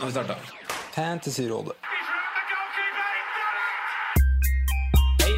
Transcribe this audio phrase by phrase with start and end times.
[0.00, 0.34] Nå har vi starta.
[0.94, 1.72] Fantasyrådet.
[5.20, 5.32] Hei,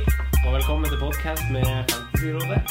[0.46, 2.62] og velkommen til podkast med Fantasyrådet.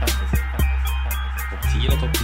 [0.00, 1.42] Fantasy, fantasy, fantasy.
[1.50, 2.14] Topp 10 eller topp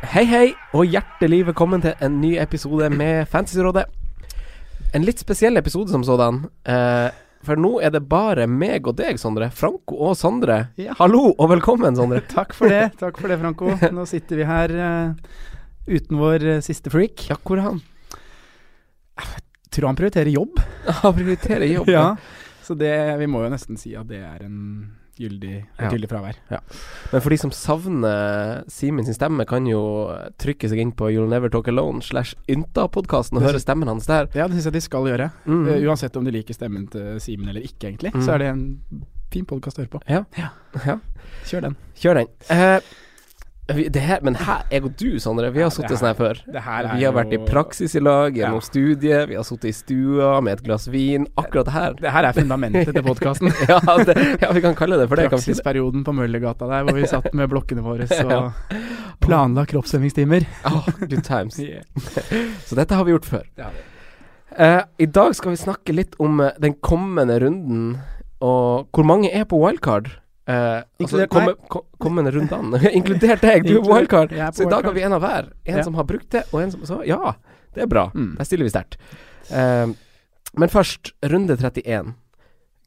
[0.00, 3.84] 10 Hei, hei, og hjertelig velkommen til en ny episode med Fantasyrådet.
[4.94, 6.44] En litt spesiell episode som sådan.
[6.64, 7.10] Eh,
[7.46, 9.50] for nå er det bare meg og deg, Sondre.
[9.54, 10.58] Franco og Sondre.
[10.80, 10.96] Ja.
[10.98, 12.22] Hallo og velkommen, Sondre.
[12.36, 13.70] Takk for det, takk for det, Franco.
[13.94, 15.38] Nå sitter vi her uh,
[15.88, 17.28] uten vår uh, siste freak.
[17.30, 17.82] Ja, hvor er han?
[19.18, 20.60] Jeg Tror han prioriterer jobb.
[21.04, 21.90] Han prioriterer jobb.
[21.98, 22.06] Ja,
[22.64, 24.56] så det, vi må jo nesten si at det er en
[25.18, 25.90] gyldig, et Ja.
[25.90, 26.36] gyldig fravær.
[27.12, 29.80] Men for de som savner Simen sin stemme, kan jo
[30.38, 34.28] trykke seg inn på You'll Never Talk Alone slash Ynta-podkasten og høre stemmen hans der.
[34.34, 35.30] Ja, det syns jeg de skal gjøre.
[35.46, 35.66] Mm.
[35.68, 38.22] Uh, uansett om de liker stemmen til Simen eller ikke, egentlig, Mm.
[38.24, 38.78] så er det en
[39.30, 40.00] fin podkast å høre på.
[40.08, 40.24] Ja.
[40.38, 40.48] Ja.
[40.86, 40.98] Ja.
[41.44, 41.76] Kjør den.
[41.96, 42.26] Kjør den.
[42.48, 42.80] Vi,
[43.68, 46.38] det her, men her, jeg og du, Sondre, vi har sittet sånn her før.
[46.48, 48.64] Vi har vært i praksis i lag, gjennom Ja.
[48.64, 51.26] studiet, vi har sittet i stua med et glass vin.
[51.36, 51.92] Akkurat det her.
[52.00, 53.52] Det her er fundamentet til podkasten.
[53.68, 53.76] ja,
[54.40, 55.28] ja, vi kan kalle det for det.
[55.34, 58.40] Praksisperioden på Møllergata der, hvor vi satt med blokkene våre og Ja.
[59.20, 60.46] planla kroppsøvingstimer.
[60.64, 61.58] Ah, good times.
[61.68, 61.84] Yeah.
[62.64, 63.44] Så dette har vi gjort før.
[63.58, 63.68] Ja.
[64.58, 67.98] Uh, I dag skal vi snakke litt om eh, den kommende runden,
[68.40, 70.08] og hvor mange er på wildcard.
[70.48, 72.80] Eh, altså Inkludert komme, ko, kommende rundene.
[72.98, 74.32] Inkludert deg, du er wildcard.
[74.56, 75.50] Så i dag har vi en av hver.
[75.68, 75.84] En Ja.
[75.84, 77.34] som har brukt det, og en som Så ja,
[77.76, 78.06] det er bra.
[78.14, 78.30] Mm.
[78.38, 78.96] Der stiller vi sterkt.
[79.52, 79.92] Uh,
[80.56, 82.14] men først, runde 31.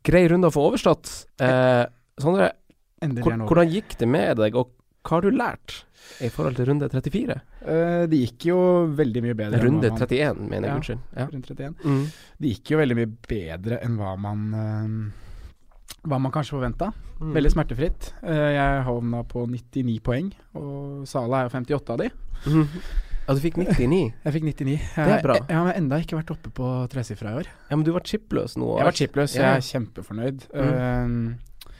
[0.03, 1.11] Grei runde å få overstått.
[1.37, 1.85] Uh,
[2.21, 2.51] Sondre,
[3.01, 4.73] hvordan gikk det med deg, og
[5.05, 5.83] hva har du lært
[6.21, 7.37] i forhold til runde 34?
[7.61, 8.59] Uh, det gikk jo
[8.97, 9.61] veldig mye bedre.
[9.61, 10.71] Runde hva man- 31, mener jeg.
[10.71, 10.77] Ja.
[10.81, 11.01] Unnskyld.
[11.13, 11.29] Ja.
[11.29, 11.75] Runde 31.
[11.85, 12.05] Mm.
[12.41, 15.11] Det gikk jo veldig mye bedre enn hva man
[16.07, 16.91] Hva man kanskje forventa.
[17.21, 17.33] Mm.
[17.35, 18.13] Veldig smertefritt.
[18.23, 22.07] Eh, jeg havna på 99 poeng, og Sala er jo 58 av de.
[22.47, 22.67] Mm.
[23.27, 24.13] Ja, du fikk 99.
[24.25, 24.71] Jeg fikk 99.
[24.71, 25.35] Jeg, Det er bra.
[25.37, 27.49] Jeg, jeg har enda ikke vært oppe på tresifra i år.
[27.69, 28.71] Ja, men du var chipløs nå.
[28.79, 29.41] Jeg var chipløs, Ja.
[29.41, 30.47] jeg er kjempefornøyd.
[30.57, 31.75] Eh,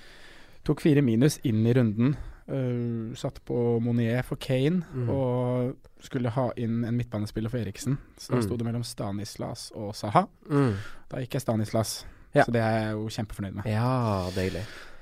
[0.69, 2.13] tok fire minus inn i runden.
[2.51, 5.09] Uh, satt på Monier for Kane Mm.
[5.09, 7.97] og skulle ha inn en midtbanespiller for Eriksen.
[8.17, 8.43] Så da Mm.
[8.43, 10.25] sto det mellom Stanislas og Saha.
[10.49, 10.73] Mm.
[11.09, 12.45] Da gikk jeg Stanislas, Ja.
[12.47, 13.65] så det er jeg jo kjempefornøyd med.
[13.67, 14.61] Ja, deilig.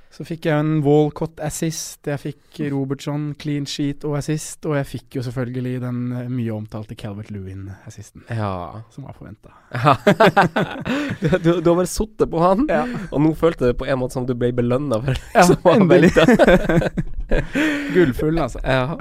[0.10, 4.88] Så fikk jeg en Walcott assist, jeg fikk Robertson clean sheet og assist, og jeg
[4.90, 8.82] fikk jo selvfølgelig den eh, mye omtalte Calvert Lewin-assisten, Ja.
[8.90, 9.54] som var forventa.
[11.22, 12.82] du, du, du har bare sittet på han, Ja.
[13.12, 16.10] og nå følte det på en måte som du ble belønna for Ja, endelig.
[17.94, 18.60] Gullfull, altså.
[18.66, 18.96] Ja.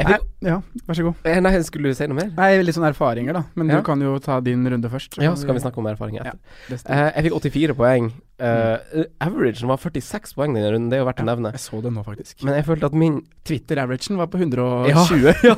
[0.00, 0.08] Ja.
[0.08, 0.18] Nei,
[0.48, 0.56] ja,
[0.88, 1.14] vær så god.
[1.28, 2.30] eh, nei, skulle du si noe mer?
[2.36, 3.42] Nei, litt sånne erfaringer, da.
[3.54, 3.76] Men Ja.
[3.80, 5.18] du kan jo ta din runde først.
[5.20, 6.32] Ja, så kan vi snakke om erfaringer Ja.
[6.32, 6.78] etter.
[6.88, 7.06] Ja.
[7.08, 8.12] Eh, jeg fikk 84 poeng.
[8.40, 8.78] Uh,
[9.20, 11.50] averagen var 46 poeng denne runden, det er jo verdt å nevne.
[11.52, 12.42] Jeg så det nå, faktisk.
[12.42, 15.34] Men jeg følte at min Twitter-averagen var på Ja, 120.
[15.44, 15.56] ja.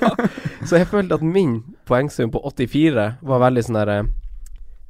[0.66, 4.08] Så jeg følte at min poengsum på 84 var veldig sånn derre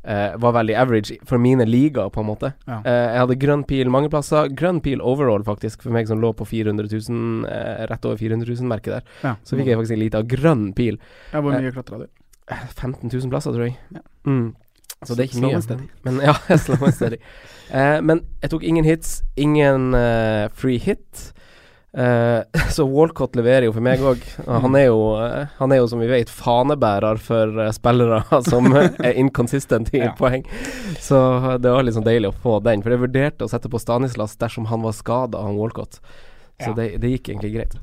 [0.04, 2.52] eh, Var veldig average for mine ligaer, på en måte.
[2.66, 2.80] Ja.
[2.84, 4.48] Eh, jeg hadde grønn pil mange plasser.
[4.58, 8.48] Grønn pil overall, faktisk, for meg som lå på 400 000, eh, rett over 400
[8.48, 9.06] 000-merket der.
[9.22, 9.36] Ja.
[9.44, 10.98] Så fikk jeg faktisk en liten grønn pil.
[11.32, 12.08] ja, hvor mye klatra du?
[12.50, 13.76] Eh, 15 000 plasser, tror jeg.
[13.94, 14.02] Ja.
[14.26, 14.54] Mm.
[15.02, 15.60] Så det er ikke mye.
[15.62, 15.86] steady.
[16.06, 17.18] Men ja, jeg slår meg steady.
[17.74, 21.32] Eh, men jeg tok ingen hits, ingen eh, free hit.
[21.94, 22.42] Eh,
[22.72, 24.22] så Walcott leverer jo for meg òg.
[24.46, 28.70] Han, er jo, eh, han er jo, som vi vet, fanebærer for eh, spillere som
[28.72, 30.14] er inconsistent i Ja.
[30.18, 30.44] poeng.
[31.00, 31.18] Så
[31.60, 32.82] det var liksom deilig å få den.
[32.82, 36.00] For jeg vurderte å sette på Stanislas dersom han var skada, han Walcott.
[36.62, 36.74] Så Ja.
[36.78, 37.76] det, det gikk egentlig greit.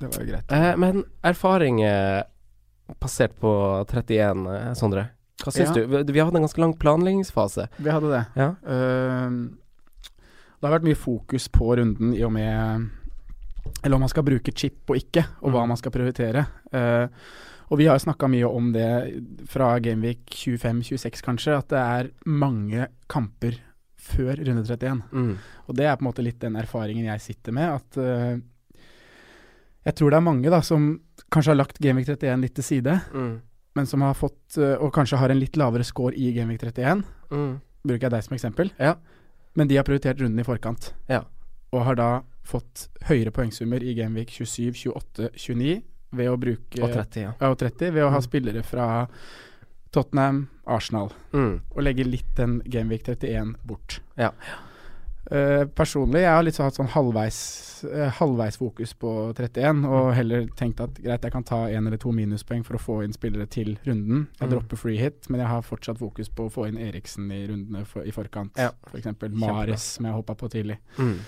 [0.00, 0.52] Det var jo greit.
[0.52, 1.80] Eh, men erfaring
[3.00, 3.50] passert på
[3.88, 5.06] 31, eh, Sondre.
[5.40, 5.86] Hva syns Ja.
[5.86, 6.12] du?
[6.12, 7.68] Vi, har hatt en ganske lang planleggingsfase.
[7.78, 8.20] Vi hadde det.
[8.36, 8.50] Ja.
[10.60, 12.90] Det har vært mye fokus på runden i og med
[13.82, 15.68] Eller om man skal bruke chip og ikke, og hva Mm.
[15.68, 16.46] man skal prioritere.
[16.72, 17.08] Uh,
[17.70, 18.88] og vi har jo snakka mye om det
[19.48, 23.56] fra Gameweek 25-26 kanskje, at det er mange kamper
[23.98, 25.02] før runde 31.
[25.12, 25.36] Mm.
[25.68, 28.36] Og det er på en måte litt den erfaringen jeg sitter med, at uh,
[29.84, 30.86] jeg tror det er mange da som
[31.32, 33.40] kanskje har lagt Gameweek 31 litt til side, Mm.
[33.76, 37.04] men som har fått, uh, og kanskje har en litt lavere score i Gameweek 31.
[37.30, 37.60] Mm.
[37.84, 38.70] Bruker jeg deg som eksempel.
[38.78, 38.94] Ja.
[39.56, 40.92] Men de har prioritert runden i forkant.
[41.08, 41.24] Ja.
[41.72, 45.82] Og har da fått høyere poengsummer i Gameweek 27, 28, 29
[46.12, 47.32] ved å bruke Og 30, ja.
[47.50, 48.22] Og 30 ved å ha Mm.
[48.28, 49.08] spillere fra
[49.92, 51.60] Tottenham, Arsenal, Mm.
[51.74, 54.00] og legge litt den Gameweek 31 bort.
[54.18, 54.30] Ja.
[55.32, 57.38] Uh, personlig, jeg har litt sånn hatt sånn halvveis,
[57.88, 60.14] uh, halvveis fokus på 31, og Mm.
[60.14, 63.12] heller tenkt at greit, jeg kan ta én eller to minuspoeng for å få inn
[63.14, 64.26] spillere til runden.
[64.38, 64.52] Jeg Mm.
[64.52, 67.86] dropper free hit, men jeg har fortsatt fokus på å få inn Eriksen i rundene
[67.86, 68.50] for, i forkant.
[68.58, 68.72] Ja.
[68.86, 69.66] For eksempel Kjempebra.
[69.66, 70.76] Mares, som jeg hoppa på tidlig.
[70.98, 71.18] Mm.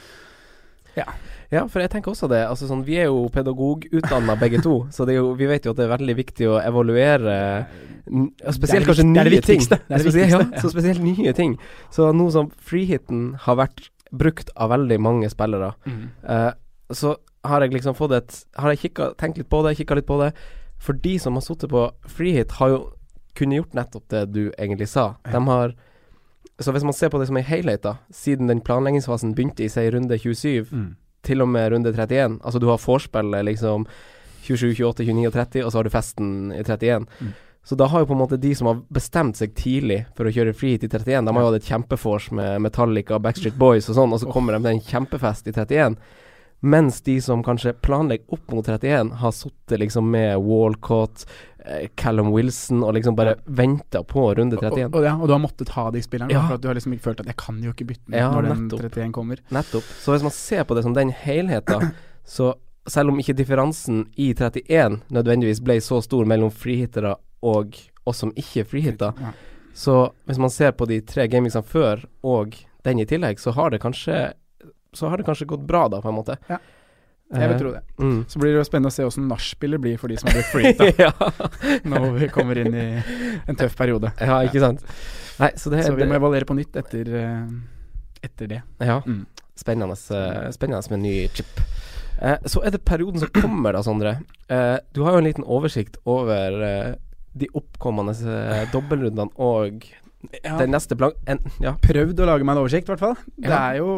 [0.96, 1.04] Ja.
[1.52, 2.40] Ja, for jeg tenker også det.
[2.48, 5.78] Altså sånn, vi er jo pedagogutdanna begge to, så det jo, vi vet jo at
[5.78, 7.36] det er veldig viktig å evaluere
[8.54, 9.62] Spesielt kanskje nye ting.
[9.66, 11.56] Det er det viktigste, ja, så spesielt nye ting.
[11.94, 16.10] Så nå som freehiten har vært brukt av veldig mange spillere, Mm.
[16.28, 16.52] uh,
[16.94, 17.16] så
[17.46, 20.18] har jeg liksom fått et Har jeg kikka, tenkt litt på det, kikka litt på
[20.22, 20.32] det.
[20.78, 22.78] For de som har sittet på freehit, har jo
[23.34, 25.16] kunnet gjort nettopp det du egentlig sa.
[25.30, 25.74] De har
[26.60, 29.68] Så hvis man ser på det som en helhet, da, siden den planleggingsfasen begynte i
[29.72, 30.94] seg runde 27 Mm.
[31.22, 32.38] til og med runde 31.
[32.44, 33.86] Altså du har vorspielet liksom
[34.46, 37.06] 27, 28, 29 og 30, og så har du festen i 31.
[37.20, 37.32] Mm.
[37.66, 40.30] Så da har jo på en måte de som har bestemt seg tidlig for å
[40.30, 43.96] kjøre freehit i 31, de har jo hatt et kjempefors med Metallica, Backstreet Boys og
[43.98, 45.96] sånn, og så kommer de til en kjempefest i 31.
[46.62, 51.26] Mens de som kanskje planlegger opp mot 31, har sittet liksom med Walcott,
[51.96, 54.84] Callum Wilson og liksom bare venta på runde 31.
[54.86, 56.46] Og, og, ja, og du har måttet ha de spillerne, Ja.
[56.46, 58.30] for at du har liksom ikke følt at 'jeg kan jo ikke bytte den Ja,
[58.30, 58.80] når den nettopp.
[58.80, 59.38] 31 kommer'.
[59.50, 59.82] Nettopp.
[59.82, 61.92] Så hvis man ser på det som den helheten,
[62.24, 62.54] så
[62.86, 67.74] selv om ikke differansen i 31 nødvendigvis ble så stor mellom freehittere og
[68.06, 69.32] oss som ikke er freehitter, Ja.
[69.74, 72.54] så hvis man ser på de tre gamingsene før og
[72.84, 74.32] den i tillegg, så har det kanskje
[74.94, 76.38] Så har det kanskje gått bra, da, på en måte.
[76.48, 76.56] Ja.
[77.26, 77.80] Jeg vil Eh, tro det.
[77.98, 78.18] Mm.
[78.30, 80.52] Så blir det jo spennende å se åssen nachspielet blir for de som har blitt
[80.54, 81.10] freeta ja.
[81.82, 82.86] når vi kommer inn i
[83.50, 84.12] en tøff periode.
[84.20, 84.84] ja, ikke sant.
[85.40, 87.48] Nei, så det Så vi må det, evaluere på nytt etter, eh,
[88.24, 88.62] etter det.
[88.78, 89.00] Ja.
[89.04, 89.24] Mm.
[89.58, 91.60] Spennende, eh, spennende med ny chip.
[92.22, 94.18] Eh, så er det perioden som kommer, da, Sondre.
[94.48, 96.94] Eh, du har jo en liten oversikt over eh,
[97.36, 98.14] de oppkommende
[98.72, 99.84] dobbeltrundene og
[100.42, 101.74] den neste plan En, ja.
[101.82, 103.16] prøvd å lage meg en oversikt, i hvert fall.
[103.36, 103.60] Det, Ja.
[103.72, 103.90] er jo,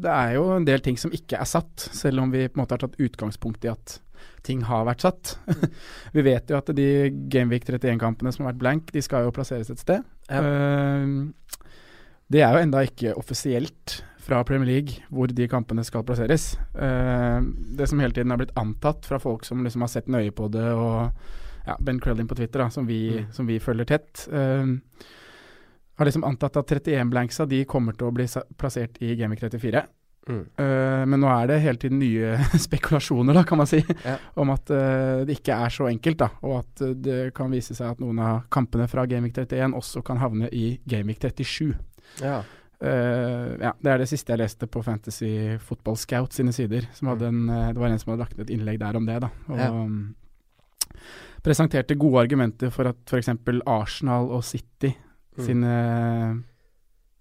[0.00, 2.64] det er jo en del ting som ikke er satt, selv om vi på en
[2.64, 3.98] måte har tatt utgangspunkt i at
[4.42, 5.34] ting har vært satt.
[6.16, 6.86] vi vet jo at de
[7.32, 10.04] Gameweek 31-kampene som har vært blank, de skal jo plasseres et sted.
[10.30, 10.40] Ja.
[10.40, 11.32] Uh,
[12.30, 16.52] det er jo enda ikke offisielt fra Premier League hvor de kampene skal plasseres.
[16.76, 17.40] Uh,
[17.76, 20.46] det som hele tiden har blitt antatt fra folk som liksom har sett nøye på
[20.52, 21.10] det, og
[21.66, 23.32] ja, Ben Crellin på Twitter, da, som, vi, Mm.
[23.36, 24.78] som vi følger tett, ehm,
[26.00, 28.26] har liksom antatt at 31 blanksa de kommer til å bli
[28.60, 29.82] plassert i Gameweek 34.
[30.30, 30.42] Mm.
[30.60, 32.34] Uh, men nå er det hele tiden nye
[32.66, 34.18] spekulasjoner, da, kan man si, Ja.
[34.38, 36.18] om at uh, det ikke er så enkelt.
[36.20, 39.74] da, Og at uh, det kan vise seg at noen av kampene fra Gameweek 31
[39.80, 41.74] også kan havne i Gameweek 37.
[42.24, 42.40] ja.
[42.80, 46.86] Ja, Det er det siste jeg leste på Fantasy Football Scout sine sider.
[46.96, 49.04] Som hadde en, eh, det var en som hadde lagt ned et innlegg der om
[49.04, 49.18] det.
[49.20, 49.66] da, og Ja.
[49.68, 50.14] um,
[51.44, 53.28] Presenterte gode argumenter for at f.eks.
[53.66, 54.94] Arsenal og City
[55.38, 55.44] Mm.
[55.46, 55.74] sine,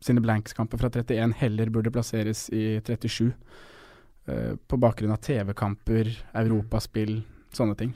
[0.01, 3.31] sine blanks-kamper fra 31 heller burde plasseres i 37.
[4.29, 7.21] Uh, på bakgrunn av TV-kamper, europaspill,
[7.55, 7.93] sånne ting.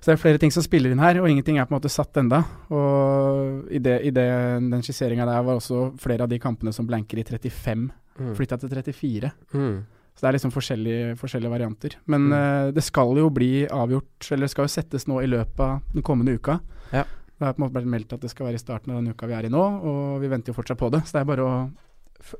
[0.00, 1.90] Så det er flere ting som spiller inn her, og ingenting er på en måte
[1.90, 2.40] satt enda.
[2.70, 4.26] Og i, det, i det,
[4.70, 8.30] den skisseringa der var også flere av de kampene som blanker i 35, Mm.
[8.32, 9.28] flytta til 34.
[9.52, 9.74] Mm.
[10.16, 11.96] Så det er liksom forskjellige, forskjellige varianter.
[12.08, 12.32] Men Mm.
[12.32, 15.82] uh, det skal jo bli avgjort, eller det skal jo settes nå i løpet av
[15.92, 16.58] den kommende uka.
[16.94, 17.02] Ja.
[17.38, 19.12] Det har på en måte vært meldt at det skal være i starten av den
[19.12, 21.02] uka vi er i nå, og vi venter jo fortsatt på det.
[21.04, 21.56] Så det er bare å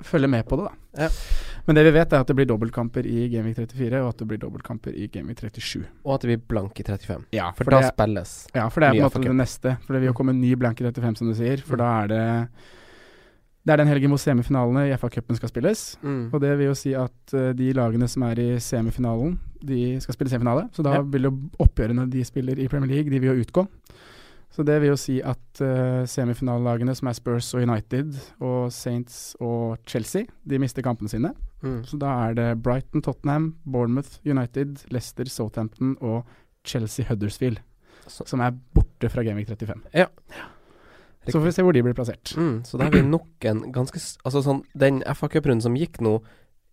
[0.08, 1.02] følge med på det, da.
[1.04, 1.08] Ja.
[1.66, 4.28] Men det vi vet, er at det blir dobbeltkamper i Gameweek 34, og at det
[4.30, 5.84] blir dobbeltkamper i Gameweek 37.
[6.06, 7.26] Og at det blir blank i 35.
[7.36, 8.32] Ja, For, for da det- spilles.
[8.54, 9.76] Ja, for det er på en måte det neste.
[9.84, 11.60] For det vil jo komme en ny blank i 35, som du sier.
[11.60, 11.84] For Mm.
[11.84, 12.48] da er det
[13.66, 15.96] Det er den helgen hvor semifinalene i FA-cupen skal spilles.
[16.00, 16.30] Mm.
[16.32, 20.14] Og det vil jo si at uh, de lagene som er i semifinalen, de skal
[20.14, 20.68] spille semifinale.
[20.72, 21.00] Så da Ja.
[21.02, 23.66] vil jo oppgjørene de spiller i Premier League, de vil jo utgå.
[24.56, 29.34] Så det vil jo si at uh, semifinalelagene som er Spurs og United og Saints
[29.44, 31.34] og Chelsea, de mister kampene sine.
[31.60, 31.82] Mm.
[31.84, 36.24] Så da er det Brighton, Tottenham, Bournemouth, United, Leicester, Southampton og
[36.64, 37.60] Chelsea Huddersfield
[38.08, 39.82] Så- som er borte fra Gameweek 35.
[39.94, 40.06] Ja.
[41.26, 42.32] Så får vi se hvor de blir plassert.
[42.38, 45.98] Mm, så da har vi nok en ganske Altså sånn Den FA Cup-runden som gikk
[46.00, 46.20] nå,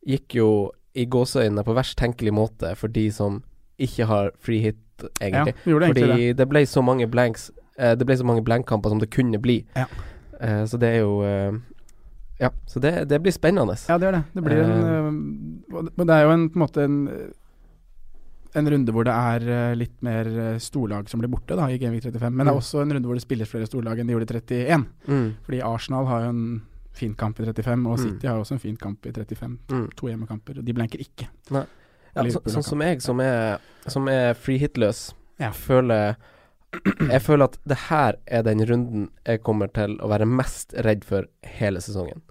[0.07, 3.41] gikk jo i gåseøynene på verst tenkelig måte for de som
[3.81, 5.55] ikke har free hit, Ja, egentlig.
[5.65, 6.37] Fordi egentlig det.
[6.37, 6.47] det.
[6.49, 9.65] ble så mange blanks Det ble så mange blankkamper som det kunne bli.
[9.75, 9.85] Ja.
[10.39, 11.51] Eh, så det er jo eh,
[12.39, 13.75] Ja, så det, det blir spennende.
[13.87, 14.23] Ja, det gjør det.
[14.33, 15.83] Det blir en Eh.
[15.83, 17.33] det- Men det er jo en, på en måte en
[18.55, 22.29] en runde hvor det er litt mer storlag som blir borte da i Genvik 35.
[22.35, 22.57] Men det Mm.
[22.57, 24.85] er også en runde hvor det spilles flere storlag enn de gjorde i 31.
[25.07, 26.61] Mm, Fordi Arsenal har jo en
[26.93, 28.03] fin kamp i 35, og Mm.
[28.03, 29.57] City har jo også en fin kamp i 35.
[29.69, 29.89] mm.
[29.97, 31.27] To hjemmekamper, og de blenker ikke.
[31.51, 31.63] Ja,
[32.29, 35.49] så, sånn som jeg, som er, som er free hit-løs, Ja.
[35.49, 36.15] føler
[37.09, 41.03] Jeg føler at det her er den runden jeg kommer til å være mest redd
[41.07, 41.27] for
[41.59, 42.21] hele sesongen.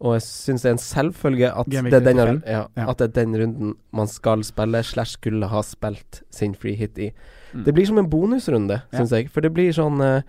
[0.00, 2.86] Og jeg syns det er en selvfølge at det, er denne, ja, Ja.
[2.88, 6.96] at det er den runden man skal spille, slash skulle ha spilt sin free hit
[6.98, 7.10] i.
[7.52, 7.64] Mm.
[7.66, 9.04] Det blir som en bonusrunde, Ja.
[9.04, 9.28] jeg.
[9.30, 10.22] For det blir sånn eh,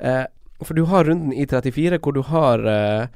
[0.00, 0.26] eh,
[0.62, 3.06] For du har runden i 34 hvor du har eh,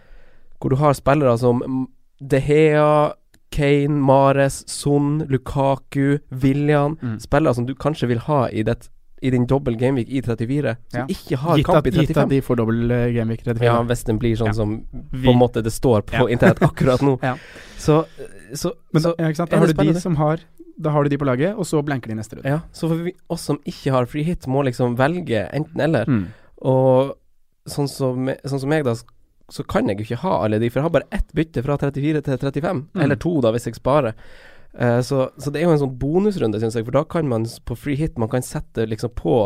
[0.60, 1.88] Hvor du har spillere som
[2.20, 3.12] Dehea, De Hea,
[3.50, 6.96] Kane, Mares, Son, Lukaku, William.
[7.02, 7.18] Mm.
[7.20, 8.88] Spillere som du kanskje vil ha i, det,
[9.22, 11.06] i din dobbel gameweek i 34, som Ja.
[11.14, 13.64] ikke har Gitt kamp at, i gitt at de får dobbel eh, gameweek 34.
[13.68, 14.56] Ja, hvis den blir sånn Ja.
[14.58, 14.74] som
[15.12, 17.18] på en måte det står på internett akkurat nå.
[17.22, 17.36] Ja.
[17.78, 18.04] Så,
[18.54, 20.40] så, Men så da, er da har du de som har
[20.78, 22.48] Da har du de på laget, og så blanker de neste runde.
[22.48, 26.08] Ja, så for vi, oss som ikke har free hit, må liksom velge enten-eller.
[26.08, 26.22] Mm.
[26.64, 27.12] Og
[27.68, 28.94] sånn som, sånn som jeg, da,
[29.52, 31.76] så kan jeg jo ikke ha alle de, for jeg har bare ett bytte fra
[31.78, 32.80] 34 til 35.
[32.94, 33.02] Mm.
[33.04, 34.16] Eller to, da, hvis jeg sparer.
[34.78, 37.44] Eh, så, så det er jo en sånn bonusrunde, syns jeg, for da kan man
[37.68, 39.36] på free hit Man kan sette liksom på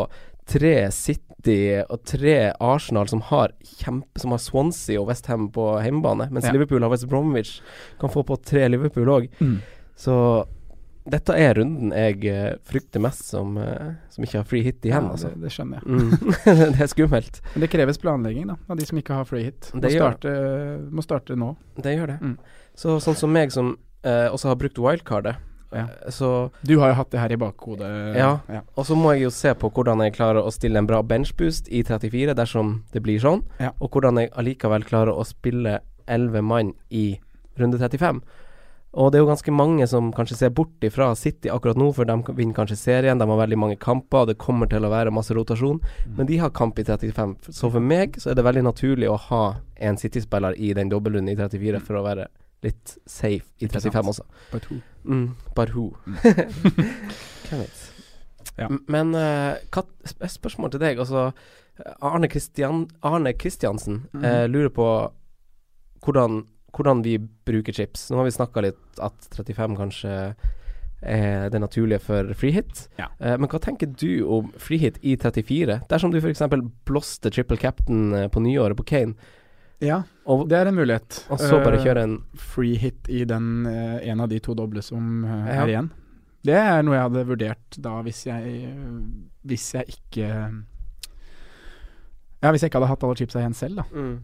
[0.47, 6.29] tre City og tre Arsenal som har kjempe Som har Swansea og Westham på hjemmebane,
[6.31, 6.53] mens Ja.
[6.55, 7.57] Liverpool og West Bromwich.
[7.99, 9.27] Kan få på tre Liverpool òg.
[9.39, 9.57] Mm.
[9.97, 10.15] Så
[11.07, 15.07] dette er runden jeg eh, frykter mest som, eh, som ikke har free hit igjen,
[15.07, 15.31] ja, altså.
[15.31, 15.87] det, det skjønner jeg.
[15.87, 16.33] Mm.
[16.75, 17.41] det er skummelt.
[17.53, 19.69] Men det kreves planlegging, da, av de som ikke har free hit.
[19.73, 20.33] Må Det starte,
[20.91, 21.53] må starte nå.
[21.79, 22.17] Det gjør det.
[22.23, 22.35] Mm.
[22.77, 25.35] Så sånn som meg som eh, også har brukt wildcardet,
[25.73, 25.79] Ja.
[26.05, 28.15] eh, så Du har jo hatt det her i bakhodet.
[28.15, 28.39] Ja.
[28.49, 28.61] ja.
[28.77, 31.67] Og så må jeg jo se på hvordan jeg klarer å stille en bra benchboost
[31.69, 33.71] i 34 dersom det blir sånn, Ja.
[33.81, 37.19] og hvordan jeg allikevel klarer å spille 11 mann i
[37.59, 38.21] runde 35.
[38.93, 42.05] Og det er jo ganske mange som kanskje ser bort ifra City akkurat nå, for
[42.05, 45.11] de vinner kanskje serien, de har veldig mange kamper, og det kommer til å være
[45.13, 45.81] masse rotasjon,
[46.15, 47.35] men de har kamp i 35.
[47.51, 51.29] Så for meg så er det veldig naturlig å ha en City-spiller i den dobbeltrunden
[51.29, 52.27] i 34 for å være
[52.63, 54.23] litt safe i 35 også.
[54.51, 54.79] But who?
[55.05, 55.91] Mm, Barhu.
[57.47, 57.83] Hvem vet.
[58.57, 58.67] Ja.
[58.89, 59.83] Men uh,
[60.27, 60.99] spørsmål til deg.
[60.99, 61.27] Altså,
[62.01, 64.23] Arne, Christian, Arne Christiansen Mhm.
[64.25, 64.87] uh, lurer på
[66.03, 68.09] hvordan, hvordan vi bruker chips.
[68.11, 70.13] Nå har vi snakka litt at 35 kanskje
[71.01, 72.87] er det naturlige for freehit.
[72.97, 73.05] Ja.
[73.21, 75.81] Uh, men hva tenker du om freehit i 34?
[75.91, 76.41] Dersom du f.eks.
[76.89, 79.13] blåste triple captain på nyåret på Kane,
[79.83, 81.19] Ja, og, det er en mulighet.
[81.29, 84.55] og så bare Eh, kjøre en free hit i den eh, en av de to
[84.57, 85.63] doble som eh, Ja.
[85.63, 85.91] er igjen.
[86.47, 88.73] Det er noe jeg hadde vurdert da hvis jeg
[89.43, 90.27] Hvis jeg ikke
[92.41, 93.85] Ja, hvis jeg ikke hadde hatt alle chipsa igjen selv, da.
[93.93, 94.17] mm.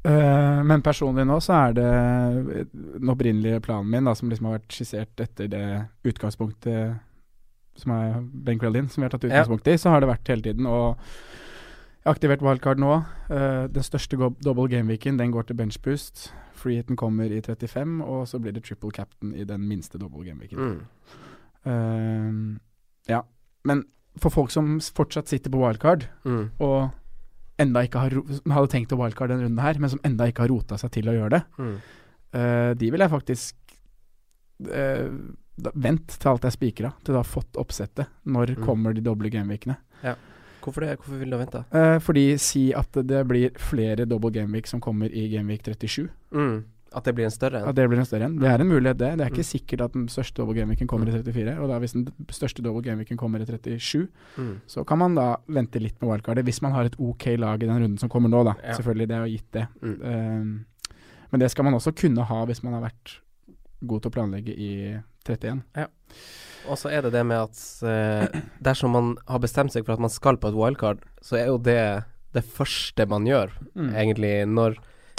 [0.00, 1.88] Uh, men personlig nå så er det
[2.72, 5.64] den opprinnelige planen min, da, som liksom har vært skissert etter det
[6.08, 6.94] utgangspunktet
[7.76, 10.42] som er Ben Crellin, som vi har tatt utgangspunkt i, så har det vært hele
[10.46, 10.64] tiden.
[10.68, 10.96] Og
[12.00, 13.04] jeg har aktivert wildcard nå.
[13.30, 16.30] Uh, den største double game-weeken, den går til benchboost.
[16.56, 20.58] Freehiten kommer i 35, og så blir det triple captain i den minste double game-weeken.
[20.58, 20.80] Mm.
[21.66, 22.58] Uh,
[23.08, 23.20] ja.
[23.64, 23.84] Men
[24.20, 26.50] for folk som fortsatt sitter på wildcard, Mm.
[26.60, 26.90] og
[27.60, 30.40] enda ikke har som hadde tenkt å wildcard denne runden her, men som enda ikke
[30.46, 31.76] har rota seg til å gjøre det, Mm.
[32.34, 33.54] uh, de vil jeg faktisk
[35.60, 38.06] da, Vent til alt er spikra, til du har fått oppsettet.
[38.26, 38.64] Når Mm.
[38.64, 39.76] kommer de doble gameweekene?
[40.62, 40.96] Hvorfor det?
[40.98, 41.64] Hvorfor vil du vente?
[41.72, 46.08] Eh, fordi si at det blir flere double gameweek som kommer i gameweek 37.
[46.32, 46.64] Mm.
[46.92, 47.68] At det blir en større en?
[47.70, 48.32] At det blir en større en.
[48.40, 49.10] Det er en mulighet, det.
[49.18, 49.52] Det er ikke Mm.
[49.52, 51.58] sikkert at den største double gameweeken kommer i 34.
[51.62, 54.56] Og da hvis den største double gameweeken kommer i 37, Mm.
[54.66, 56.44] så kan man da vente litt med wildcardet.
[56.44, 58.54] Hvis man har et ok lag i den runden som kommer nå, da.
[58.64, 58.74] Ja.
[58.74, 59.66] Selvfølgelig, det er jo gitt det.
[59.82, 60.02] Mm.
[60.02, 60.64] Um,
[61.30, 63.20] men det skal man også kunne ha hvis man har vært
[63.86, 65.62] god til å planlegge i 31.
[66.70, 70.02] Og så er det det med at eh, dersom man har bestemt seg for at
[70.04, 73.50] man skal på et wildcard, så er jo det det første man gjør,
[73.90, 74.76] egentlig, når,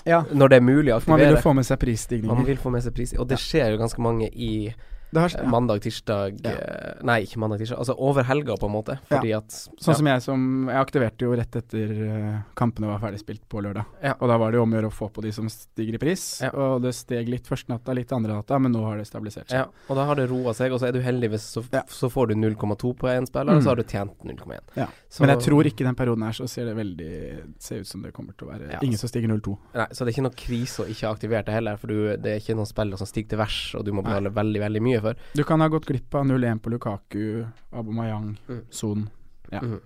[0.07, 1.17] Ja, når det er mulig å aktivere.
[1.17, 2.45] man vil jo få med seg Man prisstigninger.
[2.47, 4.71] vil få med seg pris, og det skjer jo ganske mange i
[5.19, 5.43] har, ja.
[5.49, 6.51] mandag, tirsdag Ja.
[6.51, 8.99] eh, Nei, ikke mandag, tirsdag, altså over helga, på en måte.
[9.09, 13.19] Fordi at Sånn som jeg som Jeg aktiverte jo rett etter eh, kampene var ferdig
[13.19, 13.85] spilt på lørdag.
[14.01, 14.13] Ja.
[14.21, 15.97] Og da var det jo om å gjøre å få på de som stiger i
[15.97, 16.41] pris.
[16.41, 16.51] Ja.
[16.53, 19.57] Og det steg litt første natta, litt andre natta, men nå har det stabilisert seg.
[19.57, 21.81] Ja, og da har det roa seg, og så er du heldig hvis så, Ja.
[21.89, 23.63] så får du 0,2 på én spiller, og Mm.
[23.63, 24.59] så har du tjent 0,1.
[24.77, 24.87] Ja.
[25.09, 28.01] Så- Men jeg tror ikke den perioden her så ser det veldig Ser ut som
[28.01, 29.57] det kommer til å være Ja, ingen som stiger 0-2.
[29.75, 32.17] Nei, så det er ikke noe krise å ikke ha aktivert det heller, for du,
[32.17, 34.81] det er ikke noen spillere som stiger til værs, og du må betale veldig, veldig
[34.81, 35.15] mye for.
[35.33, 38.61] Du kan ha gått glipp av 0-1 på Lukaku, Abomayang, Mm.
[38.69, 39.09] Son.
[39.51, 39.59] Ja.
[39.59, 39.79] Mm.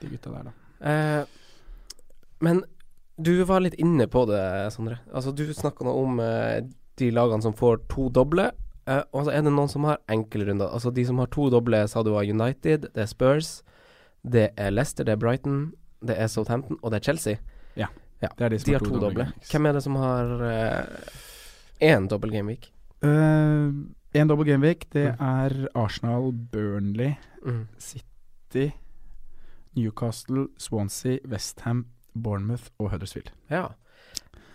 [0.00, 0.52] De gutta der, da.
[0.90, 1.24] Eh,
[2.40, 2.64] men
[3.16, 4.98] du var litt inne på det, Sondre.
[5.12, 6.64] Altså, du snakka nå om eh,
[6.98, 8.50] de lagene som får to doble.
[8.86, 10.68] Eh, og så er det noen som har enkelrunder?
[10.68, 13.62] Altså De som har to doble, sa du var United, det er Spurs,
[14.24, 15.72] det er Leicester, det er Brighton,
[16.04, 17.36] det er Southampton, og det er Chelsea.
[17.76, 19.24] Ja, Det er de som De har to doble.
[19.50, 20.24] Hvem er det som har
[21.80, 22.70] én dobbel gameweek?
[23.04, 23.84] Uh,
[24.14, 25.20] en double gameweek, det Mm.
[25.20, 27.66] er Arsenal, Burnley, Mm.
[27.78, 28.72] City,
[29.76, 33.30] Newcastle, Swansea, Westham, Bournemouth og Huddersfield.
[33.50, 33.68] Ja.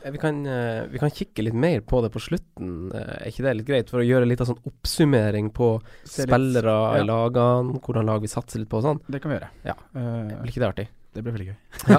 [0.06, 3.28] Eh, Vi kan, eh, vi kan kikke litt mer på det på slutten, eh, er
[3.28, 3.90] ikke det litt greit?
[3.90, 7.02] For å gjøre litt av sånn oppsummering på litt- spillere ja.
[7.02, 9.02] i lagene, hvordan lag vi satser litt på og sånn.
[9.10, 9.50] Det kan vi gjøre.
[9.66, 9.74] Ja.
[9.94, 10.88] Blir ikke det artig?
[11.16, 11.56] Det ble veldig gøy.
[11.90, 11.98] Ja.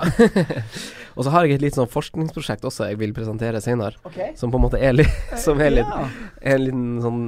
[1.17, 3.99] og så har jeg et litt sånn forskningsprosjekt også jeg vil presentere senere,
[4.39, 6.05] som på en måte er litt Som er litt Ja,
[6.41, 7.25] er en liten sånn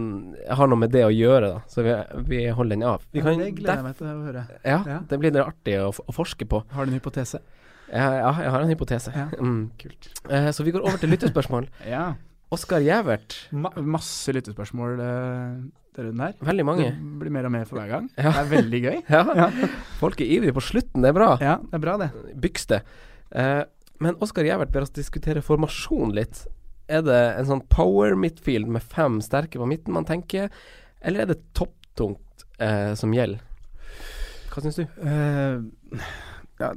[0.47, 1.65] Har noe med det å gjøre, da.
[1.73, 1.97] Så vi,
[2.31, 3.03] vi holder den av.
[3.11, 4.45] Vi ja, det gleder jeg meg til å høre.
[4.63, 5.01] ja, Ja.
[5.11, 6.63] det blir litt artig å, å forske på.
[6.71, 7.43] Har du en hypotese?
[7.93, 9.11] Ja, ja, jeg har en hypotese.
[9.19, 9.27] Ja.
[9.43, 9.63] Mm.
[9.83, 10.13] Kult.
[10.31, 11.67] Eh, så vi går over til lyttespørsmål.
[11.91, 12.13] Ja.
[12.53, 13.39] Oskar Gjævert.
[13.57, 14.99] Ma masse lyttespørsmål
[15.99, 16.35] uh, der her.
[16.49, 16.89] Veldig mange.
[16.97, 18.09] Det blir mer og mer for hver gang.
[18.17, 18.33] Ja.
[18.33, 18.99] Det er veldig gøy.
[19.17, 19.23] Ja.
[19.43, 19.69] Ja.
[20.01, 21.31] Folk er ivrige på slutten, det er bra.
[21.43, 22.11] Ja, det er bra, det.
[22.43, 22.83] Byks det.
[23.39, 23.63] Eh,
[24.03, 26.45] men Oskar Gjævert ber oss diskutere formasjon litt.
[26.91, 30.51] Er det en sånn power midfield med fem sterke på midten man tenker,
[31.01, 33.43] eller er det topptungt eh, som gjelder?
[34.53, 34.85] Hva syns du?
[34.85, 36.03] Eh,
[36.61, 36.73] ja,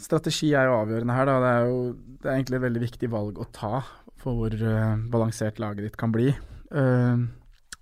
[0.00, 1.36] strategi er jo avgjørende her, da.
[1.44, 1.82] Det er jo
[2.20, 3.74] det er egentlig et veldig viktig valg å ta
[4.20, 6.28] for hvor uh, balansert laget ditt kan bli.
[6.28, 7.22] Eh,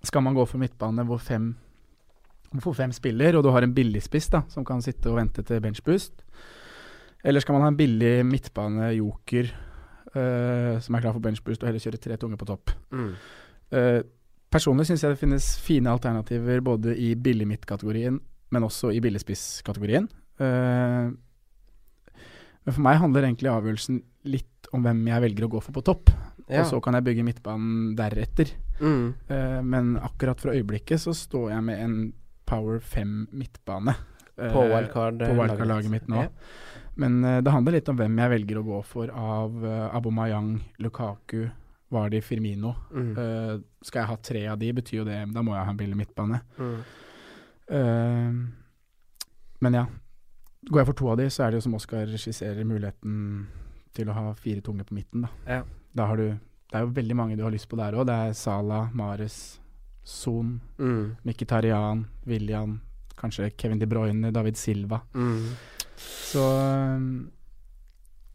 [0.05, 1.51] skal man gå for midtbane hvor fem,
[2.63, 5.61] hvor fem spiller, og du har en billigspiss da, som kan sitte og vente til
[5.63, 6.23] benchboost?
[7.23, 9.49] Eller skal man ha en billig midtbane-joker
[10.15, 12.71] eh, som er klar for benchboost, og heller kjøre tre tunge på topp?
[12.95, 13.11] Mm.
[13.69, 14.01] Uh,
[14.49, 20.07] personlig syns jeg det finnes fine alternativer både i billig-midt-kategorien, men også i billigspiss-kategorien.
[20.39, 21.11] Uh,
[22.65, 25.83] men for meg handler egentlig avgjørelsen litt om hvem jeg velger å gå for på
[25.85, 26.11] topp.
[26.49, 26.63] Ja.
[26.63, 28.51] Og så kan jeg bygge midtbanen deretter.
[28.79, 29.13] Mm.
[29.27, 31.97] Eh, men akkurat for øyeblikket så står jeg med en
[32.49, 33.95] Power 5 midtbane.
[34.37, 36.23] eh, På wildcard-laget wildcard-laget mitt nå.
[36.23, 36.29] Ja.
[36.99, 40.57] Men uh, det handler litt om hvem jeg velger å gå for av uh, Abomayang,
[40.83, 41.45] Lukaku,
[41.89, 42.73] Vardi, Firmino.
[42.93, 43.11] Mm.
[43.17, 45.77] Eh, skal jeg ha tre av de, betyr jo det Da må jeg ha en
[45.79, 46.37] billig midtbane.
[46.59, 46.75] Mm.
[47.67, 48.29] Eh,
[49.59, 49.85] men ja.
[50.69, 53.47] Går jeg for to av de, så er det jo som Oskar skisserer, muligheten
[53.95, 55.23] til å ha fire tunge på midten.
[55.25, 55.63] Da, Ja.
[55.95, 56.27] da har du
[56.69, 58.05] Det er jo veldig mange du har lyst på der òg.
[58.05, 59.59] Det er Sala, Mares,
[60.03, 61.15] Son, Mm.
[61.25, 62.79] Mkhitaryan, William,
[63.17, 65.01] kanskje Kevin De Bruyne, David Silva.
[65.13, 65.49] Mm.
[65.97, 66.43] Så
[66.95, 67.31] um,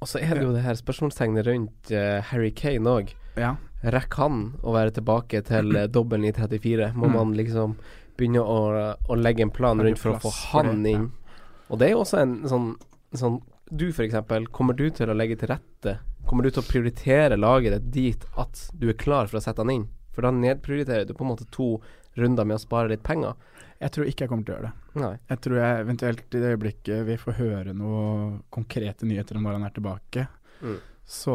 [0.02, 3.14] Og så er det jo det her spørsmålstegnet rundt uh, Harry Kane òg.
[3.36, 3.54] ja.
[3.84, 6.92] Rekker han å være tilbake til uh, dobbelen i 34?
[6.96, 7.12] Må Mm.
[7.18, 7.74] man liksom
[8.16, 11.02] begynne å, å legge en plan rundt for å få han inn?
[11.10, 11.40] Ja.
[11.68, 12.70] Og det er jo også en sånn,
[13.12, 15.98] sånn Du eksempel, kommer du til å legge til rette?
[16.28, 19.62] Kommer du til å prioritere laget ditt dit at du er klar for å sette
[19.64, 19.86] han inn?
[20.14, 21.80] For da nedprioriterer du på en måte to
[22.16, 23.34] runder med å spare litt penger.
[23.80, 25.00] Jeg tror ikke jeg kommer til å gjøre det.
[25.02, 25.14] Nei.
[25.32, 29.58] Jeg tror jeg eventuelt i det øyeblikket vi får høre noe konkrete nyheter om når
[29.58, 30.26] han er tilbake,
[30.62, 30.78] Mm.
[31.04, 31.34] så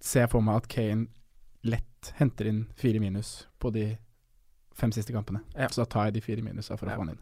[0.00, 1.06] ser jeg for meg at Kane
[1.68, 3.98] lett henter inn fire minus på de
[4.74, 5.42] fem siste kampene.
[5.54, 5.68] Ja.
[5.68, 6.96] Så da tar jeg de fire minusa for å Ja.
[6.96, 7.18] få han inn.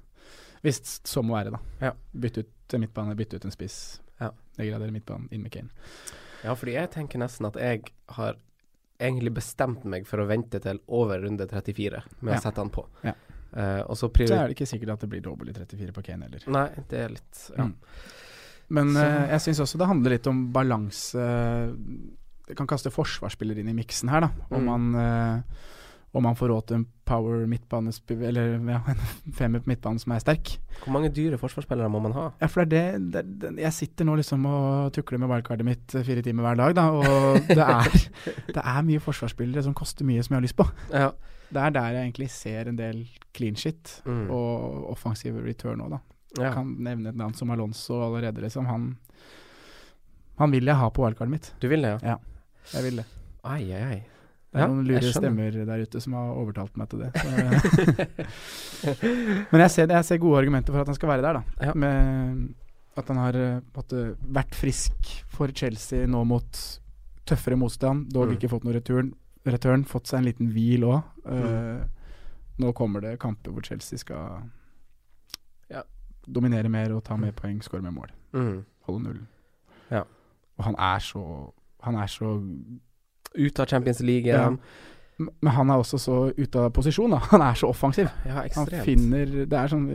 [0.62, 1.58] Hvis så må være, da.
[1.80, 1.92] Ja.
[2.12, 4.00] Bytte ut en midtbane, bytte ut en spiss.
[4.20, 4.30] Ja.
[4.58, 5.70] Degradere midtbanen, inn med Kane.
[6.44, 7.84] Ja, fordi jeg tenker nesten at jeg
[8.16, 8.36] har
[9.00, 12.38] egentlig bestemt meg for å vente til over runde 34 med Ja.
[12.38, 12.86] å sette han på.
[13.04, 13.14] Ja.
[13.56, 16.02] Uh, og så Så er det ikke sikkert at det blir dobbel i 34 på
[16.04, 16.42] Kane heller.
[16.52, 17.64] Nei, det er litt ja.
[17.64, 17.74] Mm.
[18.68, 21.22] Men eh, jeg syns også det handler litt om balanse.
[22.48, 24.30] Det kan kaste forsvarsspiller inn i miksen her, da.
[24.50, 24.66] Om, Mm.
[24.66, 25.40] man, eh,
[26.16, 30.12] om man får råd til en power midtbanespiller, Eller ja, en femmer på midtbanen som
[30.16, 30.54] er sterk.
[30.84, 32.26] Hvor mange dyre forsvarsspillere må man ha?
[32.40, 35.94] Ja, for det er det, det, Jeg sitter nå liksom og tukler med wildcardet mitt
[35.94, 36.86] eh, fire timer hver dag, da.
[36.96, 37.88] Og det er,
[38.48, 40.68] det er mye forsvarsspillere som koster mye, som jeg har lyst på.
[40.92, 41.10] Ja.
[41.48, 43.04] Det er der jeg egentlig ser en del
[43.36, 44.26] clean shit Mm.
[44.30, 46.00] og offensive return òg, da.
[46.38, 46.42] ja.
[46.48, 48.66] Jeg kan nevne et navn som Alonso allerede, liksom.
[48.68, 48.90] Han,
[50.40, 51.48] han vil jeg ha på wildcardet mitt.
[51.60, 52.16] Du vil det, ja?
[52.74, 53.06] Jeg vil det.
[53.48, 53.98] Ai, ai, ai.
[54.48, 57.10] Det er Ja, noen lure stemmer der ute som har overtalt meg til det.
[59.52, 61.66] Men jeg ser, jeg ser gode argumenter for at han skal være der, da.
[61.68, 61.74] Ja.
[61.76, 61.96] Med
[62.98, 66.62] at han har eh, måte vært frisk for Chelsea nå mot
[67.28, 68.08] tøffere motstand.
[68.14, 68.36] Dog Mm.
[68.38, 69.12] ikke fått noen return.
[69.46, 71.02] return fått seg en liten hvil òg.
[71.28, 71.88] Mm.
[72.58, 74.42] nå kommer det kamper hvor Chelsea skal
[75.70, 75.82] Ja.
[76.26, 78.08] dominere mer og ta mer poeng, skåre mer mål.
[78.32, 78.64] Mm.
[78.88, 79.26] Holde nullen.
[79.90, 80.02] Ja.
[80.58, 82.42] Og han er så Han er så
[83.34, 84.50] Ut av Champions League Ja.
[85.18, 87.18] Men han er også så ute av posisjon, da.
[87.32, 88.06] Han er så offensiv.
[88.26, 89.88] Ja, Han finner Det er sånn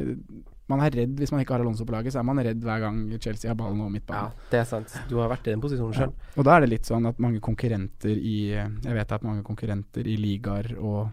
[0.68, 2.82] Man er redd hvis man ikke har Alonso på laget, så er man redd hver
[2.84, 4.92] gang Chelsea har ballen over Ja, det er sant.
[5.08, 6.10] Du har vært i den posisjonen Ja.
[6.36, 10.08] Og da er det litt sånn at mange konkurrenter i Jeg vet at mange konkurrenter
[10.08, 11.12] i ligaer og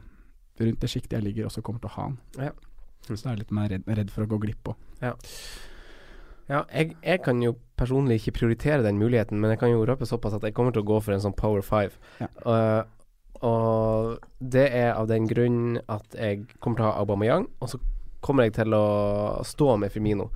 [0.61, 2.18] rundt det sjiktet jeg ligger, også kommer til å ha han.
[2.37, 2.50] Ja.
[3.06, 4.76] Så da er jeg litt mer redd, redd for å gå glipp av.
[5.00, 5.14] Ja,
[6.50, 10.36] jeg, jeg kan jo personlig ikke prioritere den muligheten, men jeg kan jo røpe såpass
[10.36, 11.96] at jeg kommer til å gå for en sånn Power Five.
[12.20, 12.30] Ja.
[12.44, 12.82] Uh,
[13.46, 14.18] og
[14.52, 17.80] det er av den grunn at jeg kommer til å ha Aubameyang, og så
[18.24, 18.86] kommer jeg til å
[19.48, 20.28] stå med Firmino.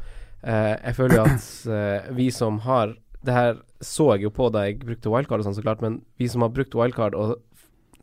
[0.44, 4.50] Uh, jeg føler jo at uh, vi som har Det her så jeg jo på
[4.52, 7.38] da jeg brukte wildcard og sånn, så klart, men vi som har brukt wildcard og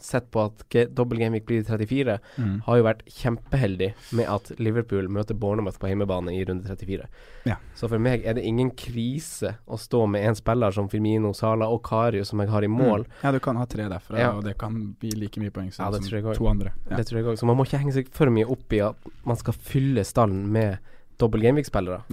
[0.03, 2.61] sett på at dobbel gameweek blir 34, Mm.
[2.65, 7.05] har jo vært kjempeheldig med at Liverpool møter Bournemouth på hjemmebane i runde 34.
[7.45, 7.55] Ja.
[7.75, 11.65] Så for meg er det ingen krise å stå med en spiller som Firmino, Sala
[11.67, 13.05] og Karius som jeg har i mål.
[13.05, 13.07] Mm.
[13.23, 14.31] Ja, du kan ha tre derfra, Ja.
[14.31, 16.71] og det kan bli like mye poeng som, Ja, to andre.
[16.89, 17.37] Det tror jeg òg.
[17.39, 20.47] Så man må ikke henge seg for mye opp i at man skal fylle stallen
[20.51, 20.77] med
[21.17, 22.03] dobbel gameweek-spillere.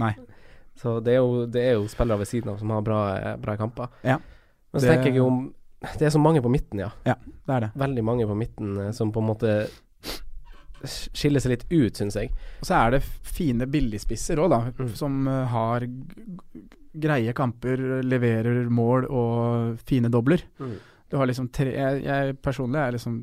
[0.79, 3.57] Så det er, jo, det er jo spillere ved siden av som har bra, bra
[3.57, 3.89] kamper.
[4.03, 4.17] Ja.
[4.71, 6.89] Men så Det- tenker jeg jo om Det er så mange på midten, ja.
[7.05, 7.69] Det er det.
[7.79, 9.53] Veldig mange på midten eh, som på en måte
[10.89, 12.31] skiller seg litt ut, syns jeg.
[12.61, 14.59] Og så er det fine billigspisser òg, da.
[14.79, 14.91] Mm.
[14.95, 16.63] Som eh, har g-
[17.03, 20.43] greie kamper, leverer mål og fine dobler.
[21.09, 23.19] Du har liksom tre Jeg, jeg personlig er liksom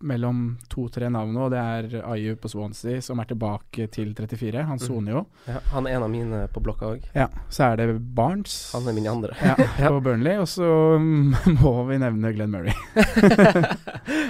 [0.00, 1.48] mellom to-tre navn nå.
[1.50, 4.62] Det er Ayu på Swansea, som er tilbake til 34.
[4.68, 4.84] Han Mm.
[4.86, 5.26] soner jo.
[5.48, 7.02] Ja, han er en av mine på blokka òg.
[7.14, 7.26] Ja.
[7.50, 9.34] Så er det Barnes Han er min andre.
[9.42, 9.54] ja,
[9.90, 10.36] på Burnley.
[10.38, 12.72] Og så mm, må vi nevne Glenn Murray.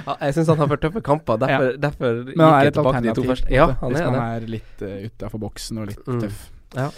[0.07, 3.14] ja, jeg syns han har vært tøffe kamper, derfor, derfor gikk jeg tilbake til de
[3.20, 3.52] to første.
[3.52, 4.26] Ja, han hvis er man det.
[4.28, 6.20] er litt uh, utafor boksen og litt Mm.
[6.24, 6.50] tøff.
[6.76, 6.88] Ja.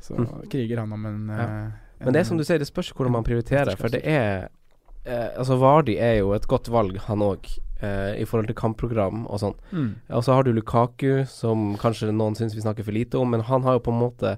[0.00, 0.48] Så Mm.
[0.50, 1.42] kriger han om en, Ja.
[1.42, 1.72] en
[2.04, 3.76] Men det er som du sier, det spørs hvordan man prioriterer.
[3.76, 4.48] For det er
[5.06, 9.26] eh, Altså, Vardi er jo et godt valg, han òg, eh, i forhold til kampprogram
[9.28, 9.54] og sånn.
[9.72, 9.88] mm.
[10.16, 13.42] Og så har du Lukaku, som kanskje noen syns vi snakker for lite om, men
[13.44, 14.36] han har jo på en måte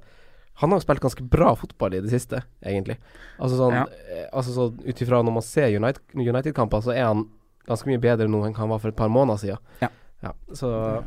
[0.58, 2.96] Han har jo spilt ganske bra fotball i det siste, egentlig.
[3.38, 3.84] Altså sånn Ja.
[4.10, 7.28] eh, Altså så ut ifra når man ser United- United-kamper, så er han
[7.68, 9.58] ganske mye bedre nå enn han var for et par måneder siden.
[9.80, 10.32] Ja.
[10.52, 11.04] Så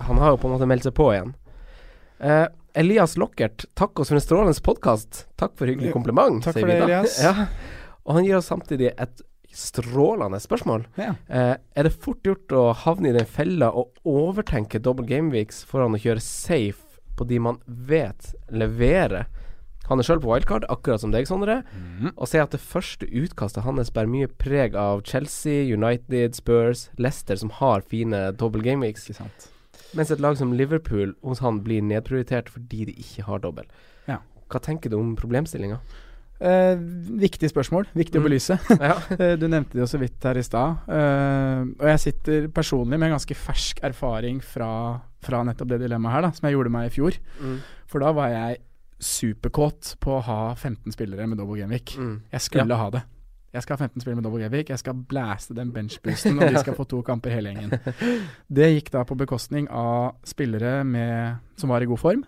[0.00, 1.34] han har jo på en måte meldt seg på igjen.
[2.20, 5.26] Eh, Elias Lockert, takk oss for en strålende podkast.
[5.36, 6.82] Takk for hyggelig kompliment, takk sier for vi det.
[6.88, 7.18] Elias.
[7.22, 7.46] Ja.
[8.06, 9.20] Og han gir oss samtidig et
[9.54, 10.84] strålende spørsmål.
[10.98, 11.14] Ja.
[11.28, 15.94] Eh, er det fort gjort å havne i den fella og overtenke double gameweeks foran
[15.94, 19.28] å kjøre safe på de man vet leverer?
[19.90, 22.12] Han er sjøl på wildcard, akkurat som deg, Sondre, Mm.
[22.16, 27.36] og sier at det første utkastet hans bærer mye preg av Chelsea, United, Spurs, Leicester,
[27.36, 29.10] som har fine double gameweeks,
[29.94, 33.64] mens et lag som Liverpool hos han blir nedprioritert fordi de ikke har dobbel.
[34.08, 34.18] Ja.
[34.48, 35.78] Hva tenker du om problemstillinga?
[36.44, 36.76] Eh,
[37.24, 37.86] viktig spørsmål.
[37.96, 38.22] Viktig Mm.
[38.22, 38.58] å belyse.
[38.88, 38.96] ja.
[39.18, 40.84] Eh, Du nevnte det jo så vidt her i stad.
[40.88, 46.12] eh, og jeg sitter personlig med en ganske fersk erfaring fra, fra nettopp det dilemmaet
[46.18, 47.16] her, da, som jeg gjorde meg i fjor.
[47.40, 47.58] Mm.
[47.88, 48.60] For da var jeg
[49.04, 51.96] superkåt på å ha 15 spillere med double gameweek.
[51.98, 52.14] Mm.
[52.32, 53.02] Jeg skulle ha det.
[53.54, 54.70] Jeg skal ha 15 spillere med double gameweek.
[54.72, 57.76] Jeg skal blæste den benchboosten, og de skal få to kamper hele gjengen.
[58.56, 62.24] Det gikk da på bekostning av spillere med, som var i god form.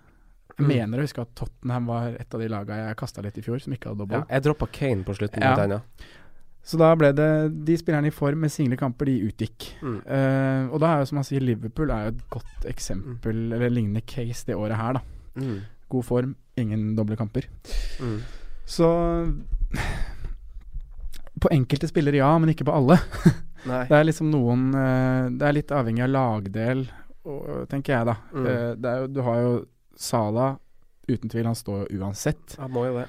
[0.57, 0.69] Jeg Mm.
[0.69, 3.59] mener å huske at Tottenham var et av de laga jeg kasta litt i fjor,
[3.61, 4.23] som ikke hadde dobbel.
[4.23, 5.55] Ja, jeg droppa Kane på slutten, Ja.
[5.57, 5.81] Den, ja.
[6.67, 9.75] Så da ble det De spillerne i form med single kamper, de utgikk.
[9.83, 10.01] Mm.
[10.07, 13.71] Uh, og da er jo som man sier, Liverpool er jo et godt eksempel, eller
[13.71, 15.01] lignende case det året her, da.
[15.37, 15.61] Mm.
[15.89, 17.45] God form, ingen doble kamper.
[18.01, 18.21] Mm.
[18.67, 18.89] Så
[21.41, 22.97] På enkelte spillere ja, men ikke på alle.
[23.67, 26.85] Det er liksom noen uh, Det er litt avhengig av lagdel,
[27.27, 28.15] og, tenker jeg, da.
[28.33, 28.47] Mm.
[28.47, 29.55] Er jo, du har jo
[29.97, 30.59] Sala,
[31.09, 32.57] uten tvil, han står uansett.
[32.61, 33.07] Han må jo det.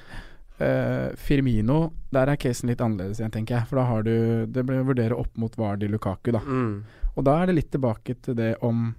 [0.58, 3.67] Uh, Firmino, der er casen litt annerledes igjen, tenker jeg.
[3.69, 6.39] For da har du Det blir å vurdere opp mot Vardi Lukaku, da.
[6.41, 6.80] Mm.
[7.17, 8.95] Og da er det litt tilbake til det om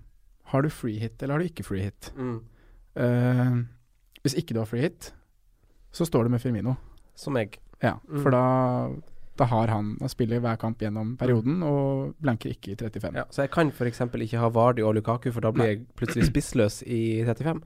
[0.52, 2.12] Har du free hit, eller har du ikke free hit?
[2.16, 2.38] Mm.
[2.98, 3.58] Uh,
[4.22, 5.12] hvis ikke du har free hit,
[5.92, 6.76] så står du med Firmino.
[7.14, 7.58] Som meg.
[7.82, 8.22] Ja, Mm.
[8.22, 8.90] for da,
[9.38, 13.18] da har han å spille hver kamp gjennom perioden og blanker ikke i 35.
[13.20, 14.02] Ja, så jeg kan f.eks.
[14.08, 15.70] ikke ha Vardi og Lukaku, for da blir Nei.
[15.76, 17.62] jeg plutselig spissløs i 35.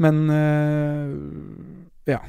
[0.00, 2.20] Men eh, ja.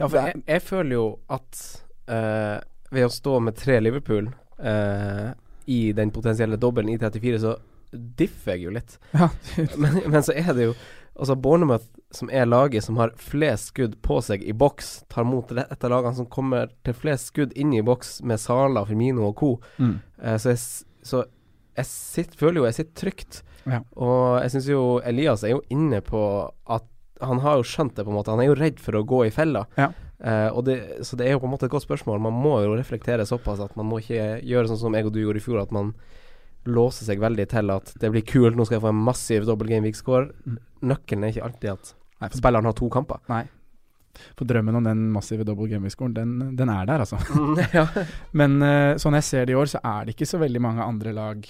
[0.00, 1.64] Ja, for jeg, jeg føler jo at
[2.10, 2.58] eh,
[2.90, 5.28] ved å stå med tre Liverpool eh,
[5.70, 7.54] i den potensielle dobbelen i 34, så
[7.90, 8.96] differ jeg jo litt.
[9.14, 9.28] ja.
[9.82, 10.74] Men, men så er det jo
[11.20, 11.84] Altså Bournemouth,
[12.16, 15.92] som er laget som har flest skudd på seg i boks, tar mot et av
[15.92, 19.50] lagene som kommer til flest skudd inn i boks med Sala, Firmino og co.
[19.78, 19.98] Mm.
[20.22, 20.56] Eh, så
[21.06, 21.24] så
[21.78, 23.42] jeg sitter, føler jo jeg sitter trygt.
[23.68, 23.82] Ja.
[23.96, 26.22] Og jeg syns jo Elias er jo inne på
[26.68, 26.86] at
[27.20, 28.32] han har jo skjønt det, på en måte.
[28.32, 29.66] Han er jo redd for å gå i fella.
[29.76, 29.90] Ja.
[30.20, 32.22] Eh, det, så det er jo på en måte et godt spørsmål.
[32.22, 35.20] Man må jo reflektere såpass at man må ikke gjøre sånn som jeg og du
[35.22, 35.92] gjorde i fjor, at man
[36.68, 39.70] låser seg veldig til at det blir kult, nå skal jeg få en massiv double
[39.70, 40.28] game week score.
[40.44, 40.58] Mm.
[40.90, 43.22] Nøkkelen er ikke alltid at Nei, spilleren har to kamper.
[44.36, 47.16] for drømmen om den massive double game-scoren, den, den er der, altså.
[47.78, 47.86] ja.
[48.36, 50.84] Men uh, sånn jeg ser det i år, så er det ikke så veldig mange
[50.84, 51.46] andre lag